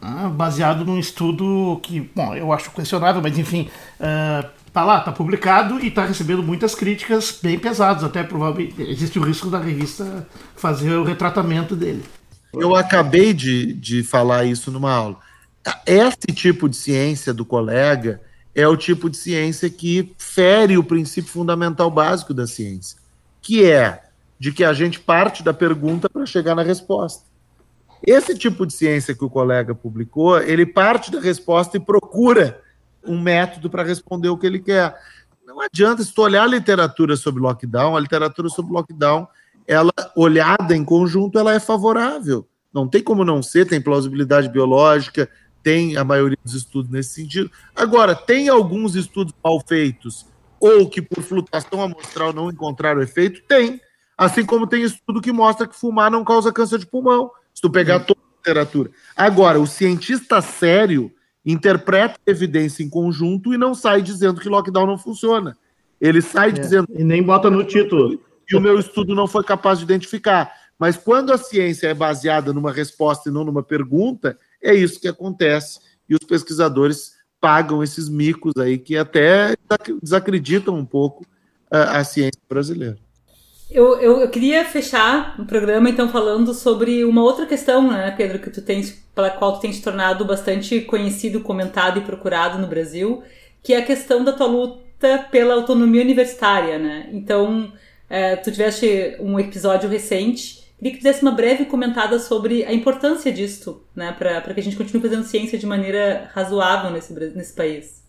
né, 0.00 0.30
baseado 0.34 0.84
num 0.84 0.98
estudo 0.98 1.80
que, 1.82 2.00
bom, 2.14 2.34
eu 2.34 2.52
acho 2.52 2.70
questionável, 2.70 3.20
mas 3.20 3.36
enfim, 3.38 3.68
uh, 4.00 4.48
tá 4.72 4.84
lá, 4.84 5.00
tá 5.00 5.10
publicado 5.10 5.80
e 5.80 5.90
tá 5.90 6.04
recebendo 6.04 6.42
muitas 6.42 6.74
críticas 6.74 7.38
bem 7.42 7.58
pesadas, 7.58 8.04
até 8.04 8.22
provavelmente 8.22 8.80
existe 8.82 9.18
o 9.18 9.22
risco 9.22 9.50
da 9.50 9.58
revista 9.58 10.26
fazer 10.56 10.92
o 10.92 11.04
retratamento 11.04 11.74
dele. 11.74 12.04
Eu 12.52 12.74
acabei 12.74 13.34
de, 13.34 13.72
de 13.74 14.02
falar 14.02 14.44
isso 14.44 14.70
numa 14.70 14.92
aula. 14.92 15.16
Esse 15.84 16.32
tipo 16.32 16.68
de 16.68 16.76
ciência 16.76 17.34
do 17.34 17.44
colega 17.44 18.22
é 18.54 18.66
o 18.66 18.76
tipo 18.76 19.10
de 19.10 19.16
ciência 19.16 19.68
que 19.68 20.14
fere 20.16 20.78
o 20.78 20.84
princípio 20.84 21.30
fundamental 21.30 21.90
básico 21.90 22.32
da 22.32 22.46
ciência, 22.46 22.96
que 23.42 23.64
é 23.64 24.07
de 24.38 24.52
que 24.52 24.64
a 24.64 24.72
gente 24.72 25.00
parte 25.00 25.42
da 25.42 25.52
pergunta 25.52 26.08
para 26.08 26.24
chegar 26.26 26.54
na 26.54 26.62
resposta. 26.62 27.26
Esse 28.06 28.36
tipo 28.36 28.64
de 28.64 28.72
ciência 28.72 29.14
que 29.14 29.24
o 29.24 29.30
colega 29.30 29.74
publicou, 29.74 30.40
ele 30.40 30.64
parte 30.64 31.10
da 31.10 31.20
resposta 31.20 31.76
e 31.76 31.80
procura 31.80 32.62
um 33.04 33.20
método 33.20 33.68
para 33.68 33.82
responder 33.82 34.28
o 34.28 34.38
que 34.38 34.46
ele 34.46 34.60
quer. 34.60 34.96
Não 35.44 35.60
adianta, 35.60 36.02
se 36.02 36.12
tu 36.12 36.22
olhar 36.22 36.44
a 36.44 36.46
literatura 36.46 37.16
sobre 37.16 37.42
lockdown, 37.42 37.96
a 37.96 38.00
literatura 38.00 38.48
sobre 38.48 38.72
lockdown 38.72 39.26
ela 39.66 39.92
olhada 40.16 40.74
em 40.74 40.82
conjunto, 40.82 41.38
ela 41.38 41.52
é 41.52 41.60
favorável. 41.60 42.48
Não 42.72 42.88
tem 42.88 43.02
como 43.02 43.22
não 43.22 43.42
ser, 43.42 43.66
tem 43.66 43.80
plausibilidade 43.80 44.48
biológica, 44.48 45.28
tem 45.62 45.96
a 45.98 46.04
maioria 46.04 46.38
dos 46.42 46.54
estudos 46.54 46.90
nesse 46.90 47.10
sentido. 47.10 47.50
Agora, 47.76 48.14
tem 48.14 48.48
alguns 48.48 48.94
estudos 48.94 49.34
mal 49.44 49.62
feitos 49.66 50.26
ou 50.58 50.88
que 50.88 51.02
por 51.02 51.22
flutuação 51.22 51.82
amostral 51.82 52.32
não 52.32 52.50
encontraram 52.50 53.02
efeito? 53.02 53.42
Tem. 53.46 53.78
Assim 54.18 54.44
como 54.44 54.66
tem 54.66 54.82
estudo 54.82 55.20
que 55.20 55.30
mostra 55.30 55.68
que 55.68 55.76
fumar 55.76 56.10
não 56.10 56.24
causa 56.24 56.52
câncer 56.52 56.80
de 56.80 56.86
pulmão, 56.86 57.30
se 57.54 57.62
tu 57.62 57.70
pegar 57.70 58.00
toda 58.00 58.18
a 58.20 58.36
literatura. 58.38 58.90
Agora, 59.16 59.60
o 59.60 59.66
cientista 59.66 60.42
sério 60.42 61.12
interpreta 61.46 62.18
a 62.26 62.30
evidência 62.30 62.82
em 62.82 62.90
conjunto 62.90 63.54
e 63.54 63.56
não 63.56 63.74
sai 63.74 64.02
dizendo 64.02 64.40
que 64.40 64.48
lockdown 64.48 64.86
não 64.86 64.98
funciona. 64.98 65.56
Ele 66.00 66.20
sai 66.20 66.48
é, 66.48 66.52
dizendo. 66.52 66.88
E 66.90 67.04
nem 67.04 67.22
bota 67.22 67.48
no 67.48 67.62
título 67.62 68.20
e 68.50 68.56
o 68.56 68.60
meu 68.60 68.78
estudo 68.78 69.14
não 69.14 69.26
foi 69.26 69.44
capaz 69.44 69.78
de 69.78 69.84
identificar. 69.84 70.52
Mas 70.78 70.96
quando 70.96 71.32
a 71.32 71.38
ciência 71.38 71.88
é 71.88 71.94
baseada 71.94 72.52
numa 72.52 72.72
resposta 72.72 73.28
e 73.28 73.32
não 73.32 73.44
numa 73.44 73.62
pergunta, 73.62 74.38
é 74.62 74.74
isso 74.74 75.00
que 75.00 75.08
acontece. 75.08 75.80
E 76.08 76.14
os 76.14 76.24
pesquisadores 76.26 77.12
pagam 77.40 77.82
esses 77.82 78.08
micos 78.08 78.54
aí 78.56 78.78
que 78.78 78.96
até 78.96 79.54
desacreditam 80.02 80.74
um 80.74 80.84
pouco 80.84 81.26
a, 81.70 81.98
a 81.98 82.04
ciência 82.04 82.40
brasileira. 82.48 82.96
Eu, 83.70 84.00
eu, 84.00 84.20
eu, 84.20 84.30
queria 84.30 84.64
fechar 84.64 85.38
o 85.38 85.44
programa 85.44 85.90
então 85.90 86.08
falando 86.08 86.54
sobre 86.54 87.04
uma 87.04 87.22
outra 87.22 87.44
questão, 87.44 87.90
né, 87.90 88.10
Pedro, 88.16 88.38
que 88.38 88.48
tu 88.48 88.62
tens, 88.62 88.90
pela 89.14 89.28
qual 89.28 89.54
tu 89.54 89.60
tens 89.60 89.76
te 89.76 89.82
tornado 89.82 90.24
bastante 90.24 90.80
conhecido, 90.80 91.40
comentado 91.40 91.98
e 91.98 92.02
procurado 92.02 92.58
no 92.58 92.66
Brasil, 92.66 93.22
que 93.62 93.74
é 93.74 93.78
a 93.78 93.84
questão 93.84 94.24
da 94.24 94.32
tua 94.32 94.46
luta 94.46 95.26
pela 95.30 95.54
autonomia 95.54 96.00
universitária, 96.00 96.78
né? 96.78 97.10
Então, 97.12 97.70
é, 98.08 98.36
tu 98.36 98.50
tiveste 98.50 99.16
um 99.20 99.38
episódio 99.38 99.88
recente. 99.88 100.66
Queria 100.78 100.92
que 100.92 100.98
fizesse 100.98 101.22
uma 101.22 101.32
breve 101.32 101.66
comentada 101.66 102.18
sobre 102.18 102.64
a 102.64 102.72
importância 102.72 103.30
disto, 103.30 103.82
né, 103.94 104.12
para 104.12 104.54
que 104.54 104.60
a 104.60 104.62
gente 104.62 104.76
continue 104.76 105.02
fazendo 105.02 105.24
ciência 105.24 105.58
de 105.58 105.66
maneira 105.66 106.30
razoável 106.32 106.90
nesse, 106.90 107.12
nesse 107.12 107.52
país. 107.52 108.02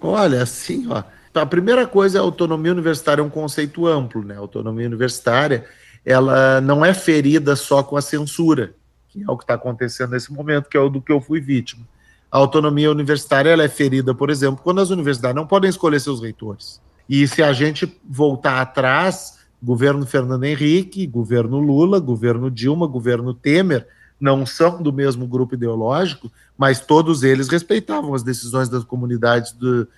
Olha, 0.00 0.42
assim, 0.42 0.86
ó, 0.88 1.02
a 1.34 1.46
primeira 1.46 1.86
coisa 1.86 2.18
é 2.18 2.20
a 2.20 2.24
autonomia 2.24 2.72
universitária 2.72 3.22
é 3.22 3.24
um 3.24 3.30
conceito 3.30 3.86
amplo, 3.86 4.24
né? 4.24 4.34
A 4.34 4.40
autonomia 4.40 4.86
universitária, 4.86 5.64
ela 6.04 6.60
não 6.60 6.84
é 6.84 6.92
ferida 6.92 7.54
só 7.54 7.82
com 7.82 7.96
a 7.96 8.02
censura, 8.02 8.74
que 9.08 9.22
é 9.22 9.30
o 9.30 9.36
que 9.36 9.44
está 9.44 9.54
acontecendo 9.54 10.10
nesse 10.10 10.32
momento, 10.32 10.68
que 10.68 10.76
é 10.76 10.80
o 10.80 10.88
do 10.88 11.00
que 11.00 11.12
eu 11.12 11.20
fui 11.20 11.40
vítima. 11.40 11.86
A 12.30 12.38
autonomia 12.38 12.90
universitária 12.90 13.50
ela 13.50 13.64
é 13.64 13.68
ferida, 13.68 14.14
por 14.14 14.30
exemplo, 14.30 14.62
quando 14.62 14.80
as 14.80 14.90
universidades 14.90 15.34
não 15.34 15.46
podem 15.46 15.68
escolher 15.68 16.00
seus 16.00 16.20
reitores. 16.20 16.80
E 17.08 17.26
se 17.26 17.42
a 17.42 17.52
gente 17.52 18.00
voltar 18.08 18.60
atrás, 18.60 19.40
Governo 19.62 20.06
Fernando 20.06 20.44
Henrique, 20.44 21.06
governo 21.06 21.58
Lula, 21.58 21.98
governo 21.98 22.50
Dilma, 22.50 22.86
governo 22.86 23.34
Temer, 23.34 23.86
não 24.18 24.46
são 24.46 24.82
do 24.82 24.92
mesmo 24.92 25.26
grupo 25.26 25.54
ideológico, 25.54 26.30
mas 26.56 26.80
todos 26.80 27.22
eles 27.22 27.48
respeitavam 27.48 28.14
as 28.14 28.22
decisões 28.22 28.68
das 28.68 28.84
comunidades 28.84 29.52
do, 29.52 29.88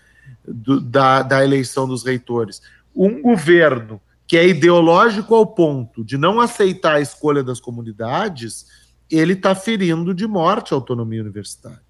do, 0.46 0.80
da, 0.80 1.22
da 1.22 1.44
eleição 1.44 1.87
dos 1.87 2.04
reitores. 2.04 2.61
Um 2.94 3.22
governo 3.22 4.00
que 4.26 4.37
é 4.37 4.48
ideológico 4.48 5.35
ao 5.35 5.46
ponto 5.46 6.04
de 6.04 6.16
não 6.16 6.40
aceitar 6.40 6.94
a 6.94 7.00
escolha 7.00 7.42
das 7.42 7.61
comunidades, 7.61 8.66
ele 9.11 9.35
está 9.35 9.54
ferindo 9.54 10.14
de 10.14 10.26
morte 10.26 10.72
a 10.72 10.76
autonomia 10.76 11.20
universitária. 11.20 11.82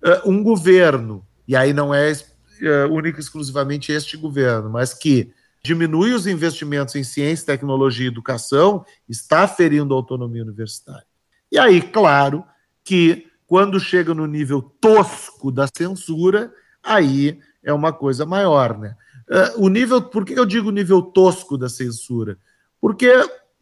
Uh, 0.00 0.30
um 0.30 0.42
governo, 0.42 1.26
e 1.46 1.56
aí 1.56 1.72
não 1.72 1.92
é 1.92 2.12
uh, 2.12 2.92
único 2.92 3.18
exclusivamente 3.18 3.90
este 3.90 4.16
governo, 4.16 4.70
mas 4.70 4.94
que 4.94 5.32
diminui 5.64 6.12
os 6.12 6.26
investimentos 6.26 6.94
em 6.94 7.04
ciência, 7.04 7.46
tecnologia 7.46 8.04
e 8.04 8.08
educação, 8.08 8.84
está 9.08 9.46
ferindo 9.46 9.94
a 9.94 9.96
autonomia 9.96 10.42
universitária. 10.42 11.06
E 11.50 11.58
aí, 11.58 11.80
claro 11.80 12.44
que 12.84 13.26
quando 13.46 13.78
chega 13.78 14.14
no 14.14 14.26
nível 14.26 14.62
tosco 14.80 15.52
da 15.52 15.66
censura, 15.76 16.52
aí 16.82 17.40
é 17.62 17.72
uma 17.72 17.92
coisa 17.92 18.26
maior, 18.26 18.78
né? 18.78 18.96
Uh, 19.28 19.64
o 19.64 19.68
nível, 19.68 20.02
por 20.02 20.24
que 20.24 20.34
eu 20.34 20.44
digo 20.44 20.70
nível 20.70 21.00
tosco 21.00 21.56
da 21.56 21.68
censura? 21.68 22.36
Porque 22.80 23.08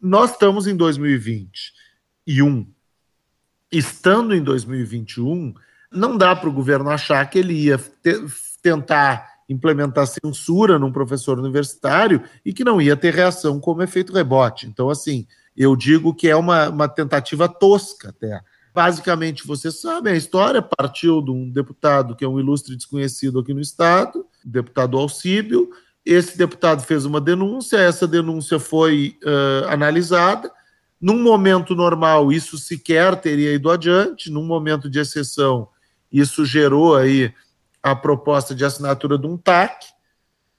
nós 0.01 0.31
estamos 0.31 0.65
em 0.67 0.75
2021. 0.75 2.67
Estando 3.71 4.35
em 4.35 4.43
2021, 4.43 5.53
não 5.91 6.17
dá 6.17 6.35
para 6.35 6.49
o 6.49 6.53
governo 6.53 6.89
achar 6.89 7.29
que 7.29 7.39
ele 7.39 7.53
ia 7.53 7.77
te, 7.77 8.25
tentar 8.61 9.31
implementar 9.47 10.07
censura 10.07 10.79
num 10.79 10.91
professor 10.91 11.37
universitário 11.37 12.23
e 12.43 12.53
que 12.53 12.63
não 12.63 12.81
ia 12.81 12.95
ter 12.97 13.13
reação 13.13 13.59
como 13.59 13.83
efeito 13.83 14.13
rebote. 14.13 14.65
Então, 14.65 14.89
assim, 14.89 15.27
eu 15.55 15.75
digo 15.75 16.13
que 16.13 16.27
é 16.27 16.35
uma, 16.35 16.69
uma 16.69 16.87
tentativa 16.87 17.47
tosca 17.47 18.09
até. 18.09 18.41
Basicamente, 18.73 19.45
você 19.45 19.69
sabe, 19.69 20.09
a 20.09 20.15
história 20.15 20.61
partiu 20.61 21.21
de 21.21 21.29
um 21.29 21.49
deputado 21.49 22.15
que 22.15 22.23
é 22.23 22.27
um 22.27 22.39
ilustre 22.39 22.75
desconhecido 22.75 23.39
aqui 23.39 23.53
no 23.53 23.59
Estado, 23.59 24.25
deputado 24.43 24.97
Alcíbio. 24.97 25.69
Esse 26.05 26.37
deputado 26.37 26.81
fez 26.81 27.05
uma 27.05 27.19
denúncia, 27.19 27.77
essa 27.77 28.07
denúncia 28.07 28.59
foi 28.59 29.17
uh, 29.23 29.67
analisada. 29.67 30.49
Num 30.99 31.21
momento 31.21 31.75
normal, 31.75 32.31
isso 32.31 32.57
sequer 32.57 33.15
teria 33.19 33.53
ido 33.53 33.69
adiante, 33.69 34.31
num 34.31 34.45
momento 34.45 34.89
de 34.89 34.99
exceção, 34.99 35.67
isso 36.11 36.45
gerou 36.45 36.95
aí 36.95 37.33
a 37.81 37.95
proposta 37.95 38.53
de 38.53 38.63
assinatura 38.63 39.17
de 39.17 39.25
um 39.25 39.37
TAC. 39.37 39.87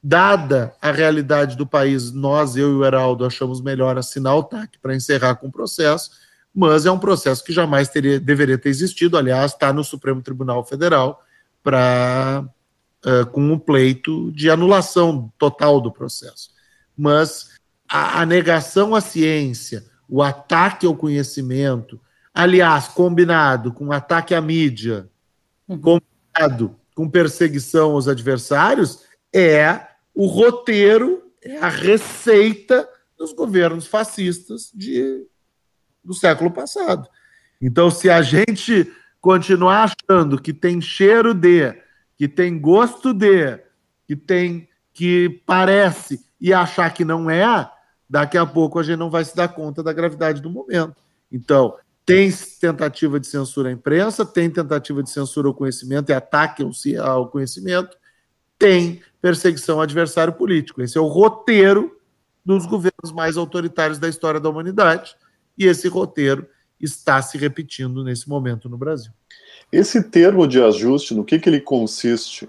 Dada 0.02 0.74
a 0.82 0.90
realidade 0.90 1.56
do 1.56 1.64
país, 1.64 2.10
nós, 2.10 2.56
eu 2.56 2.72
e 2.72 2.74
o 2.74 2.84
Heraldo, 2.84 3.24
achamos 3.24 3.60
melhor 3.60 3.96
assinar 3.96 4.36
o 4.36 4.42
TAC 4.42 4.78
para 4.82 4.96
encerrar 4.96 5.36
com 5.36 5.46
o 5.46 5.52
processo, 5.52 6.10
mas 6.54 6.84
é 6.84 6.90
um 6.90 6.98
processo 6.98 7.42
que 7.42 7.52
jamais 7.52 7.88
teria, 7.88 8.20
deveria 8.20 8.58
ter 8.58 8.68
existido. 8.68 9.16
Aliás, 9.16 9.52
está 9.52 9.72
no 9.72 9.82
Supremo 9.82 10.20
Tribunal 10.20 10.64
Federal 10.64 11.22
para 11.62 12.44
uh, 13.06 13.26
com 13.30 13.40
um 13.40 13.58
pleito 13.58 14.30
de 14.32 14.50
anulação 14.50 15.32
total 15.38 15.80
do 15.80 15.90
processo. 15.90 16.50
Mas 16.96 17.50
a, 17.88 18.20
a 18.20 18.26
negação 18.26 18.94
à 18.94 19.00
ciência, 19.00 19.84
o 20.08 20.22
ataque 20.22 20.86
ao 20.86 20.94
conhecimento, 20.94 22.00
aliás, 22.34 22.88
combinado 22.88 23.72
com 23.72 23.90
ataque 23.92 24.34
à 24.34 24.40
mídia, 24.40 25.08
uhum. 25.66 25.80
combinado 25.80 26.76
com 26.94 27.08
perseguição 27.08 27.92
aos 27.92 28.08
adversários 28.08 29.00
é 29.32 29.80
o 30.14 30.26
roteiro, 30.26 31.22
é 31.42 31.58
a 31.58 31.68
receita 31.68 32.86
dos 33.16 33.32
governos 33.32 33.86
fascistas 33.86 34.70
de, 34.74 35.26
do 36.04 36.14
século 36.14 36.50
passado. 36.50 37.08
Então, 37.60 37.90
se 37.90 38.10
a 38.10 38.22
gente 38.22 38.90
continuar 39.20 39.92
achando 40.10 40.40
que 40.40 40.52
tem 40.52 40.80
cheiro 40.80 41.32
de, 41.32 41.72
que 42.16 42.26
tem 42.28 42.58
gosto 42.58 43.12
de, 43.12 43.60
que 44.06 44.16
tem 44.16 44.68
que 44.92 45.42
parece 45.46 46.24
e 46.40 46.52
achar 46.52 46.92
que 46.92 47.04
não 47.04 47.30
é, 47.30 47.70
daqui 48.10 48.36
a 48.36 48.44
pouco 48.44 48.78
a 48.78 48.82
gente 48.82 48.98
não 48.98 49.08
vai 49.08 49.24
se 49.24 49.34
dar 49.34 49.48
conta 49.48 49.82
da 49.82 49.92
gravidade 49.92 50.42
do 50.42 50.50
momento. 50.50 50.96
Então, 51.30 51.76
tem 52.04 52.30
tentativa 52.60 53.18
de 53.20 53.26
censura 53.26 53.68
à 53.68 53.72
imprensa, 53.72 54.26
tem 54.26 54.50
tentativa 54.50 55.02
de 55.02 55.10
censura 55.10 55.48
ao 55.48 55.54
conhecimento 55.54 56.10
e 56.10 56.12
ataque 56.12 56.66
ao 57.00 57.28
conhecimento, 57.28 57.96
tem 58.58 59.00
perseguição 59.20 59.76
ao 59.76 59.82
adversário 59.82 60.32
político. 60.32 60.82
Esse 60.82 60.98
é 60.98 61.00
o 61.00 61.06
roteiro 61.06 61.96
dos 62.44 62.66
governos 62.66 63.12
mais 63.12 63.36
autoritários 63.36 63.98
da 63.98 64.08
história 64.08 64.40
da 64.40 64.50
humanidade, 64.50 65.14
e 65.62 65.66
esse 65.66 65.88
roteiro 65.88 66.46
está 66.80 67.22
se 67.22 67.38
repetindo 67.38 68.02
nesse 68.02 68.28
momento 68.28 68.68
no 68.68 68.76
Brasil. 68.76 69.12
Esse 69.70 70.02
termo 70.02 70.46
de 70.46 70.60
ajuste, 70.60 71.14
no 71.14 71.24
que, 71.24 71.38
que 71.38 71.48
ele 71.48 71.60
consiste? 71.60 72.48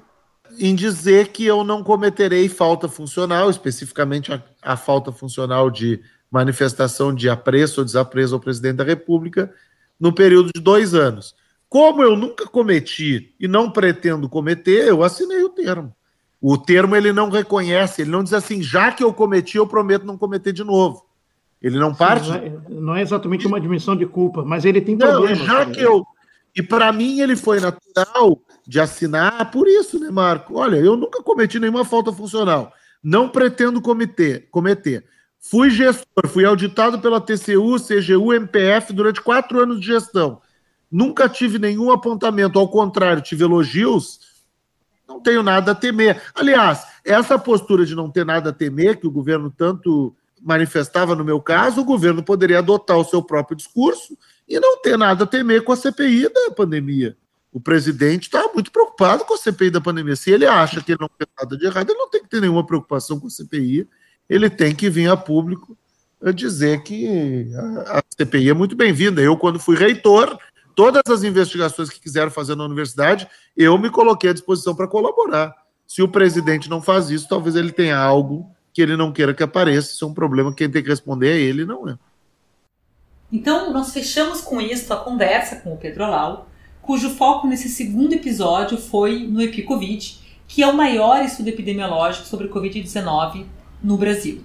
Em 0.59 0.75
dizer 0.75 1.29
que 1.29 1.45
eu 1.45 1.63
não 1.63 1.83
cometerei 1.83 2.49
falta 2.49 2.87
funcional, 2.87 3.49
especificamente 3.49 4.33
a, 4.33 4.43
a 4.61 4.75
falta 4.75 5.11
funcional 5.11 5.69
de 5.69 6.01
manifestação 6.29 7.13
de 7.13 7.29
apreço 7.29 7.81
ou 7.81 7.85
desapreço 7.85 8.33
ao 8.33 8.39
presidente 8.39 8.77
da 8.77 8.83
República 8.83 9.53
no 9.99 10.13
período 10.13 10.51
de 10.53 10.59
dois 10.59 10.93
anos. 10.93 11.35
Como 11.69 12.03
eu 12.03 12.15
nunca 12.15 12.45
cometi 12.45 13.33
e 13.39 13.47
não 13.47 13.71
pretendo 13.71 14.27
cometer, 14.27 14.87
eu 14.87 15.03
assinei 15.03 15.43
o 15.43 15.49
termo. 15.49 15.95
O 16.41 16.57
termo 16.57 16.95
ele 16.95 17.13
não 17.13 17.29
reconhece, 17.29 18.01
ele 18.01 18.11
não 18.11 18.23
diz 18.23 18.33
assim, 18.33 18.61
já 18.61 18.91
que 18.91 19.03
eu 19.03 19.13
cometi, 19.13 19.57
eu 19.57 19.65
prometo 19.65 20.05
não 20.05 20.17
cometer 20.17 20.51
de 20.51 20.63
novo. 20.63 21.05
Ele 21.63 21.79
não 21.79 21.95
parte. 21.95 22.27
Não 22.27 22.35
é, 22.35 22.51
não 22.69 22.95
é 22.95 23.01
exatamente 23.01 23.47
uma 23.47 23.55
admissão 23.55 23.95
de 23.95 24.05
culpa, 24.05 24.43
mas 24.43 24.65
ele 24.65 24.81
tem 24.81 24.97
não, 24.97 25.33
Já 25.33 25.65
que 25.65 25.79
eu. 25.79 26.05
E 26.53 26.61
para 26.61 26.91
mim 26.91 27.21
ele 27.21 27.37
foi 27.37 27.59
natural 27.61 28.39
de 28.67 28.79
assinar 28.79 29.49
por 29.49 29.67
isso, 29.67 29.97
né, 29.97 30.11
Marco? 30.11 30.57
Olha, 30.57 30.75
eu 30.75 30.97
nunca 30.97 31.23
cometi 31.23 31.57
nenhuma 31.59 31.85
falta 31.85 32.11
funcional. 32.11 32.73
Não 33.01 33.29
pretendo 33.29 33.81
cometer. 33.81 34.47
cometer. 34.51 35.05
Fui 35.39 35.69
gestor, 35.69 36.27
fui 36.27 36.45
auditado 36.45 36.99
pela 36.99 37.19
TCU, 37.19 37.75
CGU, 37.79 38.33
MPF 38.33 38.93
durante 38.93 39.21
quatro 39.21 39.59
anos 39.61 39.79
de 39.79 39.87
gestão. 39.87 40.41
Nunca 40.91 41.27
tive 41.27 41.57
nenhum 41.57 41.91
apontamento, 41.91 42.59
ao 42.59 42.67
contrário, 42.67 43.21
tive 43.21 43.43
elogios. 43.43 44.19
Não 45.07 45.19
tenho 45.19 45.41
nada 45.41 45.71
a 45.71 45.75
temer. 45.75 46.21
Aliás, 46.35 46.85
essa 47.03 47.37
postura 47.39 47.85
de 47.85 47.95
não 47.95 48.09
ter 48.09 48.25
nada 48.25 48.51
a 48.51 48.53
temer, 48.53 48.99
que 48.99 49.07
o 49.07 49.11
governo 49.11 49.49
tanto 49.49 50.15
manifestava 50.43 51.15
no 51.15 51.23
meu 51.23 51.39
caso, 51.39 51.81
o 51.81 51.85
governo 51.85 52.21
poderia 52.21 52.59
adotar 52.59 52.97
o 52.97 53.05
seu 53.05 53.23
próprio 53.23 53.55
discurso 53.55 54.17
e 54.47 54.59
não 54.59 54.81
ter 54.81 54.97
nada 54.97 55.23
a 55.23 55.27
temer 55.27 55.63
com 55.63 55.71
a 55.71 55.75
CPI 55.77 56.29
da 56.29 56.51
pandemia. 56.55 57.15
O 57.51 57.59
presidente 57.59 58.23
está 58.23 58.49
muito 58.53 58.71
preocupado 58.71 59.23
com 59.25 59.35
a 59.35 59.37
CPI 59.37 59.69
da 59.69 59.79
pandemia. 59.79 60.15
Se 60.15 60.31
ele 60.31 60.45
acha 60.45 60.81
que 60.81 60.91
ele 60.91 61.01
não 61.01 61.09
tem 61.09 61.27
nada 61.39 61.55
de 61.55 61.65
errado, 61.65 61.89
ele 61.89 61.99
não 61.99 62.09
tem 62.09 62.21
que 62.21 62.29
ter 62.29 62.41
nenhuma 62.41 62.65
preocupação 62.65 63.19
com 63.19 63.27
a 63.27 63.29
CPI 63.29 63.87
ele 64.29 64.49
tem 64.49 64.73
que 64.73 64.89
vir 64.89 65.09
a 65.09 65.17
público 65.17 65.77
dizer 66.33 66.83
que 66.83 67.51
a, 67.87 68.01
CPI 68.17 68.49
é 68.49 68.53
muito 68.53 68.75
bem-vinda. 68.75 69.21
Eu, 69.21 69.35
quando 69.35 69.59
fui 69.59 69.75
reitor, 69.75 70.37
todas 70.73 71.03
as 71.09 71.23
investigações 71.23 71.89
que 71.89 71.99
quiseram 71.99 72.31
fazer 72.31 72.55
na 72.55 72.63
universidade, 72.63 73.27
eu 73.57 73.77
me 73.77 73.89
coloquei 73.89 74.29
à 74.29 74.33
disposição 74.33 74.73
para 74.73 74.87
colaborar. 74.87 75.53
Se 75.85 76.01
o 76.01 76.07
presidente 76.07 76.69
não 76.69 76.81
faz 76.81 77.09
isso, 77.09 77.27
talvez 77.27 77.55
ele 77.55 77.73
tenha 77.73 77.97
algo 77.97 78.49
que 78.73 78.81
ele 78.81 78.97
não 78.97 79.11
queira 79.11 79.33
que 79.33 79.43
apareça. 79.43 79.91
Isso 79.91 80.03
é 80.03 80.07
um 80.07 80.13
problema, 80.13 80.53
quem 80.53 80.69
tem 80.69 80.81
que 80.83 80.89
responder 80.89 81.29
é 81.29 81.39
ele, 81.39 81.65
não 81.65 81.87
é. 81.87 81.97
Então, 83.31 83.71
nós 83.71 83.93
fechamos 83.93 84.41
com 84.41 84.59
isso 84.59 84.93
a 84.93 84.97
conversa 84.97 85.57
com 85.57 85.73
o 85.73 85.77
Pedro 85.77 86.09
Lau, 86.09 86.49
cujo 86.81 87.09
foco 87.11 87.47
nesse 87.47 87.69
segundo 87.69 88.13
episódio 88.13 88.77
foi 88.77 89.25
no 89.27 89.41
EpiCovid, 89.41 90.19
que 90.47 90.61
é 90.61 90.67
o 90.67 90.75
maior 90.75 91.23
estudo 91.23 91.47
epidemiológico 91.47 92.27
sobre 92.27 92.47
Covid-19 92.47 93.45
no 93.81 93.97
Brasil. 93.97 94.43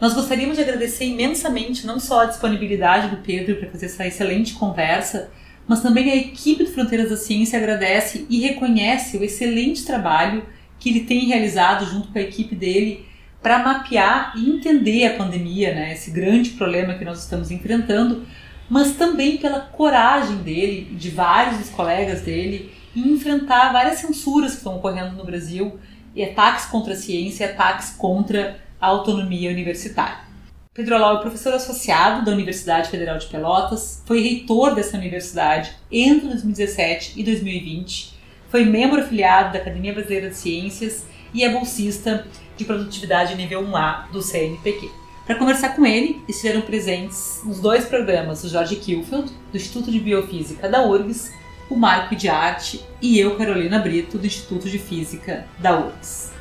Nós 0.00 0.14
gostaríamos 0.14 0.56
de 0.56 0.62
agradecer 0.62 1.04
imensamente 1.04 1.86
não 1.86 2.00
só 2.00 2.22
a 2.22 2.26
disponibilidade 2.26 3.14
do 3.14 3.22
Pedro 3.22 3.56
para 3.56 3.70
fazer 3.70 3.86
essa 3.86 4.06
excelente 4.06 4.54
conversa, 4.54 5.30
mas 5.66 5.80
também 5.80 6.10
a 6.10 6.16
equipe 6.16 6.64
do 6.64 6.70
Fronteiras 6.70 7.10
da 7.10 7.16
Ciência 7.16 7.58
agradece 7.58 8.26
e 8.28 8.40
reconhece 8.40 9.16
o 9.16 9.24
excelente 9.24 9.84
trabalho 9.84 10.44
que 10.78 10.90
ele 10.90 11.00
tem 11.00 11.26
realizado 11.26 11.86
junto 11.86 12.08
com 12.08 12.18
a 12.18 12.22
equipe 12.22 12.54
dele 12.54 13.06
para 13.44 13.58
mapear 13.58 14.32
e 14.34 14.48
entender 14.48 15.04
a 15.04 15.18
pandemia, 15.18 15.74
né, 15.74 15.92
esse 15.92 16.10
grande 16.10 16.50
problema 16.52 16.94
que 16.94 17.04
nós 17.04 17.18
estamos 17.18 17.50
enfrentando, 17.50 18.26
mas 18.70 18.92
também 18.92 19.36
pela 19.36 19.60
coragem 19.60 20.38
dele, 20.38 20.96
de 20.96 21.10
vários 21.10 21.58
dos 21.58 21.68
colegas 21.68 22.22
dele, 22.22 22.72
em 22.96 23.10
enfrentar 23.10 23.70
várias 23.70 23.98
censuras 23.98 24.52
que 24.52 24.56
estão 24.56 24.76
ocorrendo 24.76 25.14
no 25.14 25.26
Brasil, 25.26 25.78
e 26.16 26.24
ataques 26.24 26.64
contra 26.64 26.94
a 26.94 26.96
ciência, 26.96 27.50
ataques 27.50 27.90
contra 27.90 28.58
a 28.80 28.86
autonomia 28.86 29.50
universitária. 29.50 30.24
Pedro 30.72 30.94
Alau 30.94 31.18
é 31.18 31.20
professor 31.20 31.52
associado 31.52 32.24
da 32.24 32.32
Universidade 32.32 32.88
Federal 32.88 33.18
de 33.18 33.26
Pelotas, 33.26 34.02
foi 34.06 34.22
reitor 34.22 34.74
dessa 34.74 34.96
universidade 34.96 35.70
entre 35.92 36.28
2017 36.28 37.20
e 37.20 37.22
2020, 37.22 38.14
foi 38.48 38.64
membro 38.64 39.02
afiliado 39.02 39.52
da 39.52 39.58
Academia 39.58 39.92
Brasileira 39.92 40.30
de 40.30 40.36
Ciências 40.36 41.04
e 41.34 41.44
é 41.44 41.50
bolsista 41.50 42.24
de 42.56 42.64
produtividade 42.64 43.34
nível 43.34 43.62
1A 43.62 44.08
do 44.10 44.22
CNPq. 44.22 44.90
Para 45.26 45.36
conversar 45.36 45.70
com 45.70 45.86
ele, 45.86 46.22
estiveram 46.28 46.60
presentes 46.60 47.40
nos 47.44 47.58
dois 47.58 47.86
programas 47.86 48.44
o 48.44 48.48
Jorge 48.48 48.76
Kilfield, 48.76 49.32
do 49.50 49.56
Instituto 49.56 49.90
de 49.90 49.98
Biofísica 49.98 50.68
da 50.68 50.84
URGS, 50.86 51.32
o 51.70 51.76
Marco 51.76 52.14
de 52.14 52.28
Arte 52.28 52.84
e 53.00 53.18
eu, 53.18 53.36
Carolina 53.36 53.78
Brito, 53.78 54.18
do 54.18 54.26
Instituto 54.26 54.68
de 54.68 54.78
Física 54.78 55.46
da 55.58 55.78
URGS. 55.78 56.32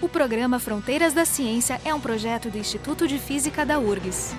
O 0.00 0.08
programa 0.08 0.58
Fronteiras 0.58 1.12
da 1.12 1.24
Ciência 1.24 1.80
é 1.84 1.94
um 1.94 2.00
projeto 2.00 2.50
do 2.50 2.58
Instituto 2.58 3.06
de 3.06 3.18
Física 3.18 3.64
da 3.64 3.78
URGS. 3.78 4.34